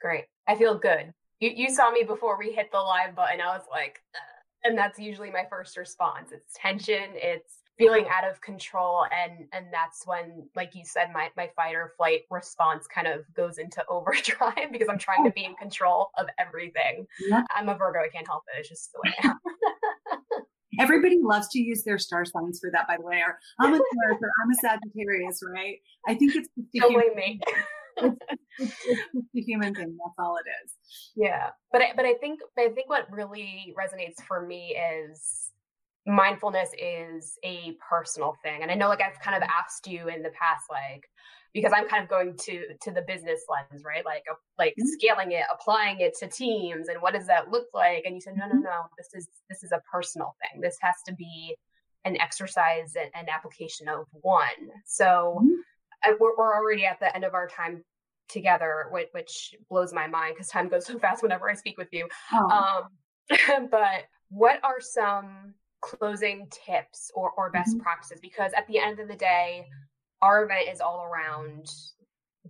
Great. 0.00 0.24
I 0.46 0.54
feel 0.54 0.78
good. 0.78 1.12
You, 1.40 1.50
you 1.54 1.70
saw 1.70 1.90
me 1.90 2.04
before 2.04 2.38
we 2.38 2.52
hit 2.52 2.70
the 2.70 2.78
live 2.78 3.16
button. 3.16 3.40
I 3.40 3.56
was 3.56 3.66
like, 3.70 4.00
and 4.62 4.78
that's 4.78 4.98
usually 4.98 5.30
my 5.30 5.44
first 5.50 5.76
response. 5.76 6.30
It's 6.32 6.54
tension. 6.54 7.10
It's 7.14 7.54
feeling 7.76 8.06
out 8.10 8.28
of 8.28 8.40
control 8.40 9.04
and 9.12 9.46
and 9.52 9.66
that's 9.72 10.06
when 10.06 10.48
like 10.54 10.74
you 10.74 10.82
said 10.84 11.08
my 11.12 11.28
my 11.36 11.50
fight 11.56 11.74
or 11.74 11.92
flight 11.96 12.22
response 12.30 12.86
kind 12.86 13.06
of 13.06 13.20
goes 13.34 13.58
into 13.58 13.84
overdrive 13.90 14.70
because 14.72 14.88
i'm 14.88 14.98
trying 14.98 15.24
to 15.24 15.30
be 15.30 15.44
in 15.44 15.54
control 15.60 16.10
of 16.18 16.26
everything 16.38 17.06
yeah. 17.28 17.42
i'm 17.54 17.68
a 17.68 17.76
virgo 17.76 18.00
i 18.00 18.08
can't 18.08 18.26
help 18.26 18.42
it 18.54 18.60
it's 18.60 18.68
just 18.68 18.92
the 18.92 18.98
way 19.04 19.14
i 19.22 19.28
am 19.28 19.38
Everybody 20.80 21.20
loves 21.22 21.46
to 21.50 21.60
use 21.60 21.84
their 21.84 21.98
star 21.98 22.24
signs 22.24 22.58
for 22.60 22.68
that, 22.72 22.88
by 22.88 22.96
the 22.96 23.06
way. 23.06 23.22
Or 23.24 23.38
I'm 23.60 23.74
a 23.74 23.76
Taurus 23.76 24.18
or 24.20 24.30
I'm 24.42 24.50
a 24.50 24.54
Sagittarius, 24.54 25.40
right? 25.48 25.76
I 26.08 26.14
think 26.14 26.34
it's 26.34 26.48
a 26.58 26.62
human, 26.72 27.14
me. 27.14 27.40
it's, 27.96 28.16
it's, 28.58 28.72
it's 28.88 29.06
just 29.12 29.28
a 29.36 29.40
human 29.40 29.72
thing. 29.72 29.96
That's 29.96 30.14
all 30.18 30.36
it 30.36 30.48
is. 30.64 30.72
Yeah, 31.14 31.50
but 31.70 31.80
I, 31.80 31.92
but 31.94 32.04
I 32.06 32.14
think 32.14 32.40
I 32.58 32.70
think 32.70 32.88
what 32.88 33.06
really 33.08 33.72
resonates 33.78 34.20
for 34.26 34.44
me 34.44 34.76
is 34.76 35.52
mindfulness 36.06 36.70
is 36.78 37.38
a 37.44 37.76
personal 37.88 38.36
thing, 38.42 38.62
and 38.62 38.70
I 38.70 38.74
know 38.74 38.88
like 38.88 39.00
I've 39.00 39.20
kind 39.20 39.36
of 39.36 39.48
asked 39.48 39.86
you 39.86 40.08
in 40.08 40.22
the 40.22 40.30
past, 40.30 40.64
like 40.70 41.08
because 41.52 41.72
I'm 41.74 41.88
kind 41.88 42.02
of 42.02 42.08
going 42.08 42.36
to 42.42 42.64
to 42.82 42.90
the 42.90 43.02
business 43.02 43.42
lens, 43.48 43.84
right? 43.84 44.04
Like 44.04 44.24
like 44.58 44.72
mm-hmm. 44.72 44.86
scaling 44.86 45.32
it, 45.32 45.44
applying 45.52 46.00
it 46.00 46.14
to 46.18 46.28
teams, 46.28 46.88
and 46.88 47.00
what 47.00 47.14
does 47.14 47.26
that 47.26 47.50
look 47.50 47.66
like? 47.72 48.04
And 48.04 48.14
you 48.14 48.20
said, 48.20 48.36
no, 48.36 48.46
no, 48.46 48.54
mm-hmm. 48.54 48.62
no, 48.62 48.82
this 48.98 49.08
is 49.14 49.28
this 49.48 49.62
is 49.62 49.72
a 49.72 49.80
personal 49.90 50.34
thing. 50.42 50.60
This 50.60 50.76
has 50.80 50.96
to 51.06 51.14
be 51.14 51.56
an 52.04 52.20
exercise 52.20 52.96
and 52.96 53.08
an 53.14 53.32
application 53.34 53.88
of 53.88 54.06
one. 54.20 54.48
So 54.84 55.38
mm-hmm. 55.40 55.54
We're, 56.20 56.36
we're 56.36 56.54
already 56.54 56.84
at 56.84 57.00
the 57.00 57.14
end 57.14 57.24
of 57.24 57.34
our 57.34 57.48
time 57.48 57.82
together, 58.28 58.86
which, 58.90 59.08
which 59.12 59.54
blows 59.68 59.92
my 59.92 60.06
mind 60.06 60.34
because 60.34 60.48
time 60.48 60.68
goes 60.68 60.86
so 60.86 60.98
fast 60.98 61.22
whenever 61.22 61.50
I 61.50 61.54
speak 61.54 61.78
with 61.78 61.88
you. 61.92 62.08
Oh. 62.32 62.88
Um, 63.30 63.68
but 63.70 64.04
what 64.28 64.60
are 64.62 64.80
some 64.80 65.54
closing 65.84 66.48
tips 66.50 67.10
or, 67.14 67.30
or 67.32 67.50
best 67.50 67.70
mm-hmm. 67.70 67.82
practices? 67.82 68.18
Because 68.20 68.52
at 68.56 68.66
the 68.66 68.78
end 68.78 69.00
of 69.00 69.08
the 69.08 69.16
day, 69.16 69.66
our 70.22 70.44
event 70.44 70.68
is 70.72 70.80
all 70.80 71.04
around 71.04 71.68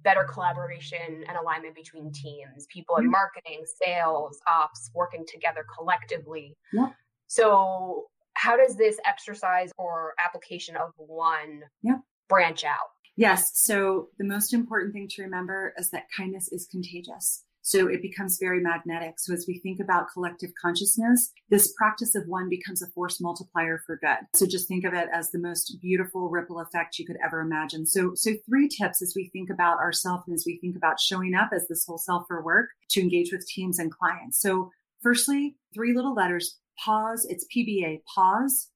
better 0.02 0.24
collaboration 0.24 1.24
and 1.28 1.36
alignment 1.36 1.74
between 1.74 2.12
teams, 2.12 2.66
people 2.72 2.96
in 2.96 3.10
marketing, 3.10 3.64
sales, 3.82 4.38
ops, 4.46 4.90
working 4.94 5.24
together 5.26 5.64
collectively. 5.76 6.56
Yeah. 6.72 6.90
So, 7.26 8.04
how 8.34 8.56
does 8.56 8.76
this 8.76 8.98
exercise 9.06 9.70
or 9.78 10.14
application 10.18 10.76
of 10.76 10.90
one 10.96 11.62
yeah. 11.82 11.98
branch 12.28 12.64
out? 12.64 12.90
Yes. 13.16 13.44
So, 13.54 14.08
the 14.18 14.24
most 14.24 14.52
important 14.52 14.92
thing 14.92 15.08
to 15.10 15.22
remember 15.22 15.72
is 15.78 15.90
that 15.90 16.04
kindness 16.16 16.48
is 16.52 16.66
contagious. 16.70 17.44
So 17.66 17.88
it 17.88 18.02
becomes 18.02 18.36
very 18.38 18.60
magnetic. 18.60 19.14
So 19.18 19.32
as 19.32 19.46
we 19.48 19.58
think 19.58 19.80
about 19.80 20.12
collective 20.12 20.50
consciousness, 20.60 21.32
this 21.48 21.72
practice 21.72 22.14
of 22.14 22.28
one 22.28 22.50
becomes 22.50 22.82
a 22.82 22.86
force 22.88 23.22
multiplier 23.22 23.82
for 23.86 23.96
good. 23.96 24.18
So 24.34 24.46
just 24.46 24.68
think 24.68 24.84
of 24.84 24.92
it 24.92 25.08
as 25.14 25.30
the 25.30 25.38
most 25.38 25.78
beautiful 25.80 26.28
ripple 26.28 26.60
effect 26.60 26.98
you 26.98 27.06
could 27.06 27.16
ever 27.24 27.40
imagine. 27.40 27.86
So, 27.86 28.12
so 28.14 28.32
three 28.46 28.68
tips 28.68 29.00
as 29.00 29.14
we 29.16 29.30
think 29.30 29.48
about 29.48 29.78
ourselves 29.78 30.24
and 30.26 30.34
as 30.34 30.44
we 30.46 30.58
think 30.58 30.76
about 30.76 31.00
showing 31.00 31.34
up 31.34 31.52
as 31.54 31.66
this 31.66 31.86
whole 31.86 31.96
self 31.96 32.26
for 32.28 32.44
work 32.44 32.68
to 32.90 33.00
engage 33.00 33.32
with 33.32 33.46
teams 33.46 33.78
and 33.78 33.90
clients. 33.90 34.42
So 34.42 34.70
firstly, 35.02 35.56
three 35.72 35.94
little 35.94 36.14
letters, 36.14 36.58
pause. 36.78 37.26
It's 37.30 37.46
PBA, 37.46 38.02
pause, 38.14 38.68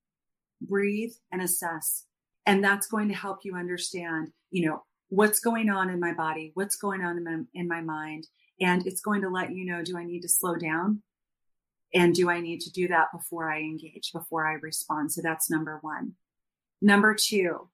breathe 0.62 1.12
and 1.30 1.42
assess. 1.42 2.06
And 2.46 2.64
that's 2.64 2.86
going 2.86 3.08
to 3.08 3.14
help 3.14 3.40
you 3.42 3.54
understand, 3.54 4.28
you 4.50 4.66
know, 4.66 4.82
what's 5.10 5.40
going 5.40 5.68
on 5.68 5.90
in 5.90 6.00
my 6.00 6.14
body, 6.14 6.52
what's 6.54 6.76
going 6.76 7.02
on 7.02 7.18
in 7.18 7.24
my, 7.24 7.36
in 7.52 7.68
my 7.68 7.82
mind, 7.82 8.26
and 8.60 8.86
it's 8.86 9.00
going 9.00 9.22
to 9.22 9.28
let 9.28 9.52
you 9.52 9.64
know, 9.64 9.82
do 9.82 9.96
I 9.96 10.04
need 10.04 10.20
to 10.20 10.28
slow 10.28 10.56
down? 10.56 11.02
And 11.94 12.14
do 12.14 12.28
I 12.28 12.40
need 12.40 12.60
to 12.60 12.70
do 12.70 12.88
that 12.88 13.08
before 13.12 13.50
I 13.50 13.60
engage, 13.60 14.12
before 14.12 14.46
I 14.46 14.54
respond? 14.54 15.12
So 15.12 15.22
that's 15.22 15.50
number 15.50 15.78
one. 15.80 16.12
Number 16.82 17.14
two, 17.18 17.68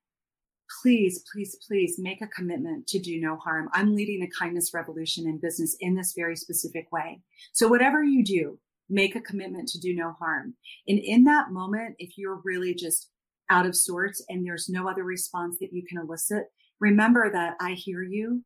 please, 0.83 1.25
please, 1.33 1.57
please 1.66 1.97
make 1.99 2.23
a 2.23 2.29
commitment 2.29 2.87
to 2.88 2.99
do 2.99 3.20
no 3.20 3.37
harm. 3.37 3.68
I'm 3.73 3.94
leading 3.94 4.23
a 4.23 4.38
kindness 4.38 4.73
revolution 4.73 5.27
in 5.27 5.40
business 5.40 5.77
in 5.81 5.94
this 5.94 6.14
very 6.16 6.37
specific 6.37 6.90
way. 6.92 7.20
So 7.53 7.68
whatever 7.68 8.03
you 8.03 8.25
do, 8.25 8.59
make 8.88 9.16
a 9.16 9.20
commitment 9.20 9.68
to 9.68 9.81
do 9.81 9.94
no 9.94 10.12
harm. 10.12 10.55
And 10.87 10.99
in 10.99 11.25
that 11.25 11.51
moment, 11.51 11.97
if 11.99 12.16
you're 12.16 12.40
really 12.44 12.75
just 12.75 13.11
out 13.51 13.66
of 13.66 13.77
sorts 13.77 14.25
and 14.29 14.47
there's 14.47 14.68
no 14.68 14.88
other 14.88 15.05
response 15.05 15.57
that 15.61 15.73
you 15.73 15.85
can 15.87 15.99
elicit, 15.99 16.44
remember 16.81 17.31
that 17.33 17.57
I 17.61 17.73
hear 17.73 18.03
you 18.03 18.42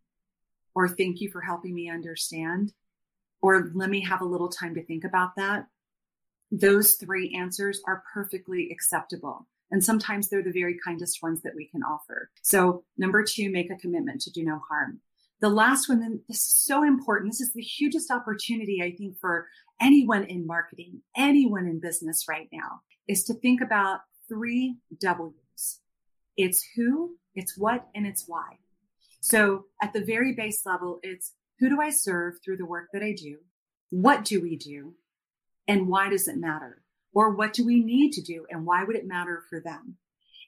or 0.78 0.86
thank 0.86 1.20
you 1.20 1.28
for 1.32 1.40
helping 1.40 1.74
me 1.74 1.90
understand. 1.90 2.72
or 3.40 3.70
let 3.74 3.90
me 3.90 4.00
have 4.00 4.20
a 4.20 4.26
little 4.26 4.48
time 4.48 4.74
to 4.74 4.84
think 4.84 5.04
about 5.04 5.36
that, 5.36 5.66
those 6.50 6.94
three 6.94 7.34
answers 7.38 7.80
are 7.86 8.02
perfectly 8.12 8.70
acceptable. 8.70 9.46
And 9.70 9.84
sometimes 9.84 10.28
they're 10.28 10.42
the 10.42 10.50
very 10.50 10.78
kindest 10.82 11.22
ones 11.22 11.42
that 11.42 11.52
we 11.54 11.68
can 11.68 11.82
offer. 11.82 12.30
So 12.42 12.84
number 12.96 13.22
two, 13.22 13.50
make 13.50 13.70
a 13.70 13.76
commitment 13.76 14.22
to 14.22 14.30
do 14.30 14.42
no 14.44 14.60
harm. 14.68 15.00
The 15.40 15.50
last 15.50 15.88
one, 15.88 16.02
and 16.02 16.20
this 16.26 16.38
is 16.38 16.64
so 16.66 16.82
important. 16.82 17.32
This 17.32 17.42
is 17.42 17.52
the 17.52 17.60
hugest 17.60 18.10
opportunity, 18.10 18.80
I 18.82 18.96
think, 18.96 19.18
for 19.20 19.46
anyone 19.80 20.24
in 20.24 20.46
marketing, 20.46 21.02
anyone 21.16 21.66
in 21.66 21.80
business 21.80 22.24
right 22.28 22.48
now, 22.50 22.80
is 23.06 23.24
to 23.24 23.34
think 23.34 23.60
about 23.60 24.00
three 24.28 24.78
W's. 25.00 25.80
It's 26.36 26.64
who, 26.74 27.16
it's 27.34 27.56
what, 27.56 27.86
and 27.94 28.06
it's 28.06 28.24
why. 28.26 28.58
So 29.30 29.66
at 29.82 29.92
the 29.92 30.02
very 30.02 30.32
base 30.32 30.64
level, 30.64 31.00
it's 31.02 31.34
who 31.58 31.68
do 31.68 31.82
I 31.82 31.90
serve 31.90 32.36
through 32.42 32.56
the 32.56 32.64
work 32.64 32.88
that 32.94 33.02
I 33.02 33.12
do? 33.12 33.36
What 33.90 34.24
do 34.24 34.40
we 34.40 34.56
do? 34.56 34.94
And 35.66 35.86
why 35.86 36.08
does 36.08 36.28
it 36.28 36.38
matter? 36.38 36.82
Or 37.12 37.34
what 37.34 37.52
do 37.52 37.66
we 37.66 37.84
need 37.84 38.12
to 38.12 38.22
do? 38.22 38.46
And 38.48 38.64
why 38.64 38.84
would 38.84 38.96
it 38.96 39.06
matter 39.06 39.42
for 39.50 39.60
them? 39.60 39.96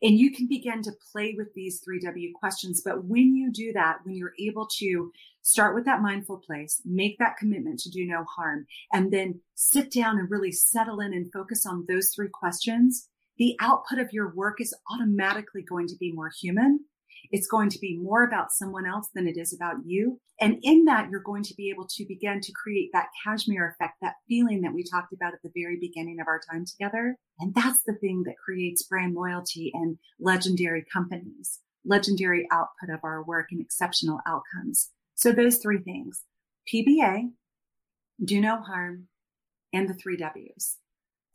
And 0.02 0.18
you 0.18 0.32
can 0.32 0.48
begin 0.48 0.80
to 0.84 0.92
play 1.12 1.34
with 1.36 1.52
these 1.52 1.82
three 1.84 2.00
W 2.00 2.32
questions. 2.32 2.80
But 2.82 3.04
when 3.04 3.36
you 3.36 3.52
do 3.52 3.70
that, 3.74 3.98
when 4.04 4.14
you're 4.14 4.32
able 4.40 4.66
to 4.78 5.12
start 5.42 5.74
with 5.74 5.84
that 5.84 6.00
mindful 6.00 6.38
place, 6.38 6.80
make 6.86 7.18
that 7.18 7.36
commitment 7.36 7.80
to 7.80 7.90
do 7.90 8.06
no 8.06 8.24
harm, 8.24 8.66
and 8.94 9.12
then 9.12 9.42
sit 9.56 9.92
down 9.92 10.18
and 10.18 10.30
really 10.30 10.52
settle 10.52 11.00
in 11.00 11.12
and 11.12 11.30
focus 11.30 11.66
on 11.66 11.84
those 11.86 12.12
three 12.14 12.30
questions, 12.32 13.10
the 13.36 13.56
output 13.60 13.98
of 13.98 14.10
your 14.10 14.34
work 14.34 14.58
is 14.58 14.74
automatically 14.90 15.62
going 15.62 15.86
to 15.88 15.96
be 15.96 16.12
more 16.12 16.30
human 16.40 16.80
it's 17.30 17.46
going 17.46 17.68
to 17.70 17.78
be 17.78 17.98
more 17.98 18.24
about 18.24 18.52
someone 18.52 18.86
else 18.86 19.08
than 19.14 19.26
it 19.26 19.36
is 19.36 19.52
about 19.52 19.76
you. 19.84 20.20
And 20.40 20.58
in 20.62 20.84
that, 20.86 21.10
you're 21.10 21.22
going 21.22 21.42
to 21.44 21.54
be 21.54 21.70
able 21.70 21.86
to 21.88 22.04
begin 22.06 22.40
to 22.40 22.52
create 22.52 22.90
that 22.92 23.08
cashmere 23.24 23.68
effect, 23.68 23.94
that 24.00 24.14
feeling 24.28 24.62
that 24.62 24.72
we 24.72 24.82
talked 24.82 25.12
about 25.12 25.34
at 25.34 25.40
the 25.42 25.52
very 25.54 25.78
beginning 25.78 26.18
of 26.20 26.26
our 26.26 26.40
time 26.50 26.64
together. 26.64 27.16
And 27.38 27.54
that's 27.54 27.82
the 27.86 27.94
thing 27.94 28.22
that 28.26 28.36
creates 28.42 28.84
brand 28.84 29.14
loyalty 29.14 29.70
and 29.74 29.98
legendary 30.18 30.84
companies, 30.92 31.60
legendary 31.84 32.48
output 32.50 32.90
of 32.92 33.00
our 33.04 33.22
work 33.22 33.48
and 33.50 33.60
exceptional 33.60 34.20
outcomes. 34.26 34.90
So 35.14 35.32
those 35.32 35.58
three 35.58 35.78
things, 35.78 36.22
PBA, 36.72 37.30
do 38.24 38.40
no 38.40 38.60
harm, 38.60 39.08
and 39.72 39.88
the 39.88 39.94
three 39.94 40.16
W's. 40.16 40.79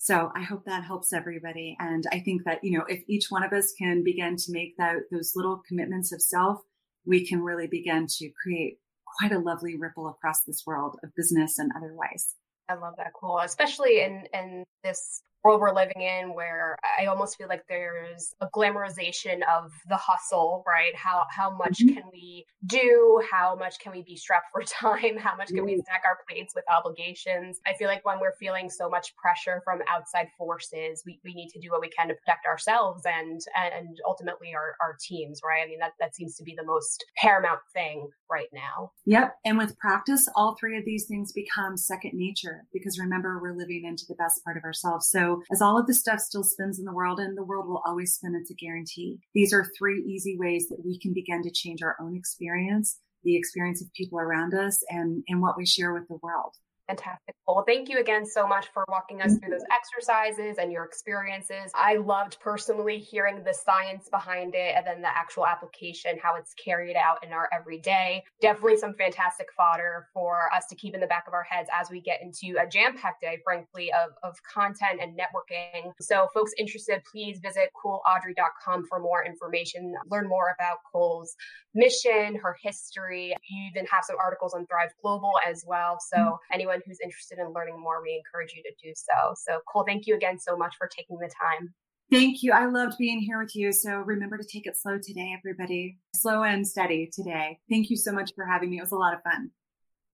So 0.05 0.31
I 0.35 0.43
hope 0.43 0.65
that 0.65 0.83
helps 0.83 1.13
everybody. 1.13 1.75
And 1.79 2.03
I 2.11 2.19
think 2.19 2.43
that, 2.45 2.63
you 2.63 2.77
know, 2.77 2.85
if 2.87 3.03
each 3.07 3.31
one 3.31 3.41
of 3.43 3.51
us 3.53 3.73
can 3.75 4.03
begin 4.03 4.35
to 4.35 4.51
make 4.51 4.77
that, 4.77 4.97
those 5.11 5.33
little 5.35 5.63
commitments 5.67 6.13
of 6.13 6.21
self, 6.21 6.59
we 7.07 7.25
can 7.25 7.41
really 7.41 7.65
begin 7.65 8.05
to 8.19 8.29
create 8.39 8.77
quite 9.17 9.31
a 9.31 9.39
lovely 9.39 9.75
ripple 9.75 10.07
across 10.07 10.43
this 10.43 10.61
world 10.67 10.99
of 11.03 11.09
business 11.15 11.57
and 11.57 11.71
otherwise. 11.75 12.35
I 12.69 12.75
love 12.75 12.93
that. 12.97 13.13
Cool. 13.19 13.39
Especially 13.39 14.01
in, 14.01 14.27
in 14.31 14.63
this 14.83 15.23
world 15.45 15.62
we're 15.62 15.73
living 15.73 16.01
in 16.01 16.34
where 16.34 16.75
I 16.99 17.05
almost 17.05 17.38
feel 17.38 17.47
like 17.47 17.63
there's 17.69 18.34
a 18.41 18.47
glamorization 18.47 19.41
of 19.47 19.71
the 19.88 19.95
hustle, 19.95 20.63
right? 20.67 20.95
How 20.95 21.25
how 21.29 21.55
much 21.55 21.77
mm-hmm. 21.79 21.93
can 21.93 22.03
we 22.12 22.45
do? 22.65 23.21
How 23.31 23.55
much 23.55 23.77
can 23.79 23.91
we 23.91 24.01
be 24.01 24.15
strapped 24.15 24.47
for 24.51 24.63
time? 24.63 25.17
How 25.17 25.36
much 25.36 25.49
can 25.49 25.58
mm-hmm. 25.58 25.65
we 25.65 25.81
stack 25.81 26.01
our 26.05 26.17
plates 26.27 26.53
with 26.55 26.65
obligations? 26.75 27.60
I 27.67 27.73
feel 27.73 27.88
like 27.88 28.03
when 28.03 28.19
we're 28.19 28.36
feeling 28.39 28.69
so 28.69 28.89
much 28.89 29.15
pressure 29.17 29.62
from 29.63 29.81
outside 29.88 30.27
forces, 30.36 31.03
we, 31.05 31.19
we 31.23 31.36
need 31.36 31.49
to 31.49 31.60
do 31.60 31.69
what 31.69 31.81
we 31.81 31.89
can 31.89 32.08
to 32.08 32.15
protect 32.15 32.47
ourselves 32.47 33.03
and 33.05 33.39
and 33.55 33.97
ultimately 34.08 34.53
our, 34.55 34.75
our 34.81 34.97
teams, 34.99 35.41
right? 35.45 35.63
I 35.63 35.67
mean 35.67 35.79
that 35.79 35.91
that 35.99 36.15
seems 36.15 36.36
to 36.38 36.43
be 36.43 36.55
the 36.58 36.65
most 36.65 37.05
paramount 37.17 37.60
thing 37.71 38.10
right 38.31 38.49
now. 38.51 38.91
Yep. 39.05 39.36
And 39.45 39.60
with 39.60 39.77
practice, 39.77 40.27
all 40.36 40.55
three 40.60 40.77
of 40.77 40.86
these 40.86 41.05
things 41.05 41.31
become 41.31 41.77
second 41.77 42.13
nature 42.15 42.63
because 42.73 42.97
remember 42.97 43.39
we're 43.39 43.55
living 43.55 43.84
into 43.86 44.05
the 44.10 44.15
best 44.15 44.43
part 44.43 44.58
of 44.58 44.63
ourselves. 44.63 45.08
So 45.08 45.34
as 45.51 45.61
all 45.61 45.77
of 45.77 45.87
the 45.87 45.93
stuff 45.93 46.19
still 46.19 46.43
spins 46.43 46.79
in 46.79 46.85
the 46.85 46.93
world 46.93 47.19
and 47.19 47.37
the 47.37 47.43
world 47.43 47.67
will 47.67 47.81
always 47.85 48.13
spin, 48.13 48.35
it's 48.35 48.51
a 48.51 48.55
guarantee. 48.55 49.19
These 49.33 49.53
are 49.53 49.71
three 49.77 50.01
easy 50.03 50.37
ways 50.37 50.67
that 50.69 50.83
we 50.83 50.99
can 50.99 51.13
begin 51.13 51.41
to 51.43 51.51
change 51.51 51.81
our 51.81 51.95
own 52.01 52.15
experience, 52.15 52.99
the 53.23 53.35
experience 53.35 53.81
of 53.81 53.91
people 53.93 54.19
around 54.19 54.53
us 54.53 54.83
and, 54.89 55.23
and 55.27 55.41
what 55.41 55.57
we 55.57 55.65
share 55.65 55.93
with 55.93 56.07
the 56.07 56.19
world. 56.21 56.53
Fantastic. 56.87 57.35
Well, 57.47 57.63
thank 57.65 57.89
you 57.89 57.99
again 57.99 58.25
so 58.25 58.47
much 58.47 58.67
for 58.73 58.85
walking 58.87 59.21
us 59.21 59.31
mm-hmm. 59.31 59.39
through 59.39 59.49
those 59.51 59.65
exercises 59.71 60.57
and 60.59 60.71
your 60.71 60.83
experiences. 60.83 61.71
I 61.73 61.97
loved 61.97 62.39
personally 62.39 62.99
hearing 62.99 63.43
the 63.43 63.53
science 63.53 64.07
behind 64.09 64.53
it 64.55 64.75
and 64.75 64.85
then 64.85 65.01
the 65.01 65.15
actual 65.15 65.47
application, 65.47 66.17
how 66.21 66.35
it's 66.35 66.53
carried 66.53 66.95
out 66.95 67.23
in 67.23 67.33
our 67.33 67.49
everyday. 67.53 68.23
Definitely 68.39 68.77
some 68.77 68.93
fantastic 68.93 69.47
fodder 69.57 70.07
for 70.13 70.53
us 70.53 70.67
to 70.67 70.75
keep 70.75 70.93
in 70.93 70.99
the 70.99 71.07
back 71.07 71.25
of 71.27 71.33
our 71.33 71.43
heads 71.43 71.69
as 71.73 71.89
we 71.89 72.01
get 72.01 72.21
into 72.21 72.59
a 72.61 72.67
jam 72.67 72.95
packed 72.97 73.21
day, 73.21 73.39
frankly, 73.43 73.91
of, 73.91 74.11
of 74.23 74.35
content 74.43 74.99
and 75.01 75.17
networking. 75.17 75.91
So, 75.99 76.27
folks 76.33 76.51
interested, 76.57 77.01
please 77.11 77.39
visit 77.39 77.69
coolaudrey.com 77.83 78.85
for 78.87 78.99
more 78.99 79.25
information, 79.25 79.95
learn 80.09 80.27
more 80.27 80.55
about 80.59 80.77
Cole's 80.91 81.35
mission, 81.75 82.35
her 82.35 82.55
history. 82.61 83.35
You 83.49 83.69
even 83.71 83.85
have 83.88 84.03
some 84.03 84.17
articles 84.19 84.53
on 84.53 84.65
Thrive 84.67 84.91
Global 85.01 85.33
as 85.47 85.63
well. 85.67 85.97
So, 85.99 86.17
mm-hmm. 86.17 86.53
anyone 86.53 86.75
anyone 86.75 86.81
who's 86.85 86.99
interested 87.03 87.39
in 87.39 87.53
learning 87.53 87.79
more, 87.79 88.01
we 88.01 88.15
encourage 88.15 88.53
you 88.53 88.63
to 88.63 88.71
do 88.81 88.93
so. 88.95 89.33
So, 89.35 89.59
Cole, 89.71 89.85
thank 89.88 90.07
you 90.07 90.15
again 90.15 90.39
so 90.39 90.57
much 90.57 90.75
for 90.77 90.88
taking 90.88 91.17
the 91.17 91.29
time. 91.29 91.73
Thank 92.11 92.43
you. 92.43 92.51
I 92.51 92.67
loved 92.67 92.97
being 92.99 93.19
here 93.19 93.41
with 93.41 93.55
you. 93.55 93.71
So 93.71 93.95
remember 93.97 94.38
to 94.38 94.43
take 94.43 94.67
it 94.67 94.77
slow 94.77 94.99
today, 95.01 95.33
everybody. 95.35 95.97
Slow 96.15 96.43
and 96.43 96.65
steady 96.65 97.09
today. 97.11 97.57
Thank 97.67 97.89
you 97.89 97.97
so 97.97 98.11
much 98.11 98.31
for 98.35 98.45
having 98.45 98.69
me. 98.69 98.77
It 98.77 98.81
was 98.81 98.91
a 98.91 98.95
lot 98.95 99.15
of 99.15 99.23
fun. 99.23 99.49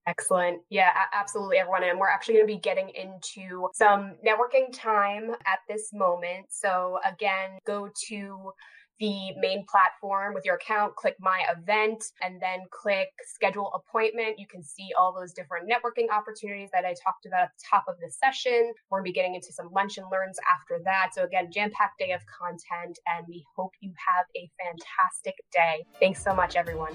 Excellent. 0.07 0.61
Yeah, 0.69 0.89
absolutely, 1.13 1.57
everyone. 1.57 1.83
And 1.83 1.99
we're 1.99 2.07
actually 2.07 2.35
going 2.35 2.47
to 2.47 2.53
be 2.53 2.59
getting 2.59 2.89
into 2.89 3.67
some 3.73 4.15
networking 4.25 4.71
time 4.73 5.31
at 5.45 5.59
this 5.67 5.91
moment. 5.93 6.45
So, 6.49 6.97
again, 7.05 7.59
go 7.67 7.89
to 8.07 8.51
the 8.99 9.33
main 9.37 9.65
platform 9.69 10.33
with 10.33 10.45
your 10.45 10.55
account, 10.55 10.95
click 10.95 11.15
my 11.19 11.43
event, 11.55 12.03
and 12.21 12.41
then 12.41 12.59
click 12.71 13.09
schedule 13.25 13.71
appointment. 13.73 14.37
You 14.37 14.47
can 14.47 14.63
see 14.63 14.89
all 14.97 15.13
those 15.13 15.33
different 15.33 15.69
networking 15.69 16.09
opportunities 16.11 16.69
that 16.73 16.85
I 16.85 16.93
talked 17.03 17.25
about 17.25 17.41
at 17.43 17.51
the 17.57 17.63
top 17.69 17.85
of 17.87 17.95
the 17.99 18.11
session. 18.11 18.73
We're 18.89 18.99
going 18.99 19.05
to 19.05 19.09
be 19.09 19.13
getting 19.13 19.35
into 19.35 19.51
some 19.51 19.69
lunch 19.73 19.97
and 19.97 20.05
learns 20.11 20.37
after 20.53 20.81
that. 20.85 21.09
So, 21.13 21.23
again, 21.23 21.49
jam 21.51 21.71
packed 21.71 21.99
day 21.99 22.11
of 22.11 22.21
content, 22.25 22.99
and 23.07 23.25
we 23.27 23.43
hope 23.55 23.71
you 23.81 23.93
have 24.07 24.25
a 24.35 24.49
fantastic 24.63 25.35
day. 25.51 25.85
Thanks 25.99 26.23
so 26.23 26.35
much, 26.35 26.55
everyone. 26.55 26.93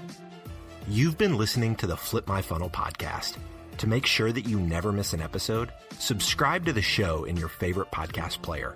You've 0.87 1.17
been 1.17 1.37
listening 1.37 1.75
to 1.77 1.87
the 1.87 1.97
Flip 1.97 2.27
My 2.27 2.41
Funnel 2.41 2.69
podcast. 2.69 3.37
To 3.79 3.87
make 3.87 4.05
sure 4.05 4.31
that 4.31 4.47
you 4.47 4.59
never 4.59 4.91
miss 4.91 5.13
an 5.13 5.21
episode, 5.21 5.71
subscribe 5.99 6.65
to 6.65 6.73
the 6.73 6.81
show 6.81 7.25
in 7.25 7.37
your 7.37 7.49
favorite 7.49 7.91
podcast 7.91 8.41
player. 8.41 8.75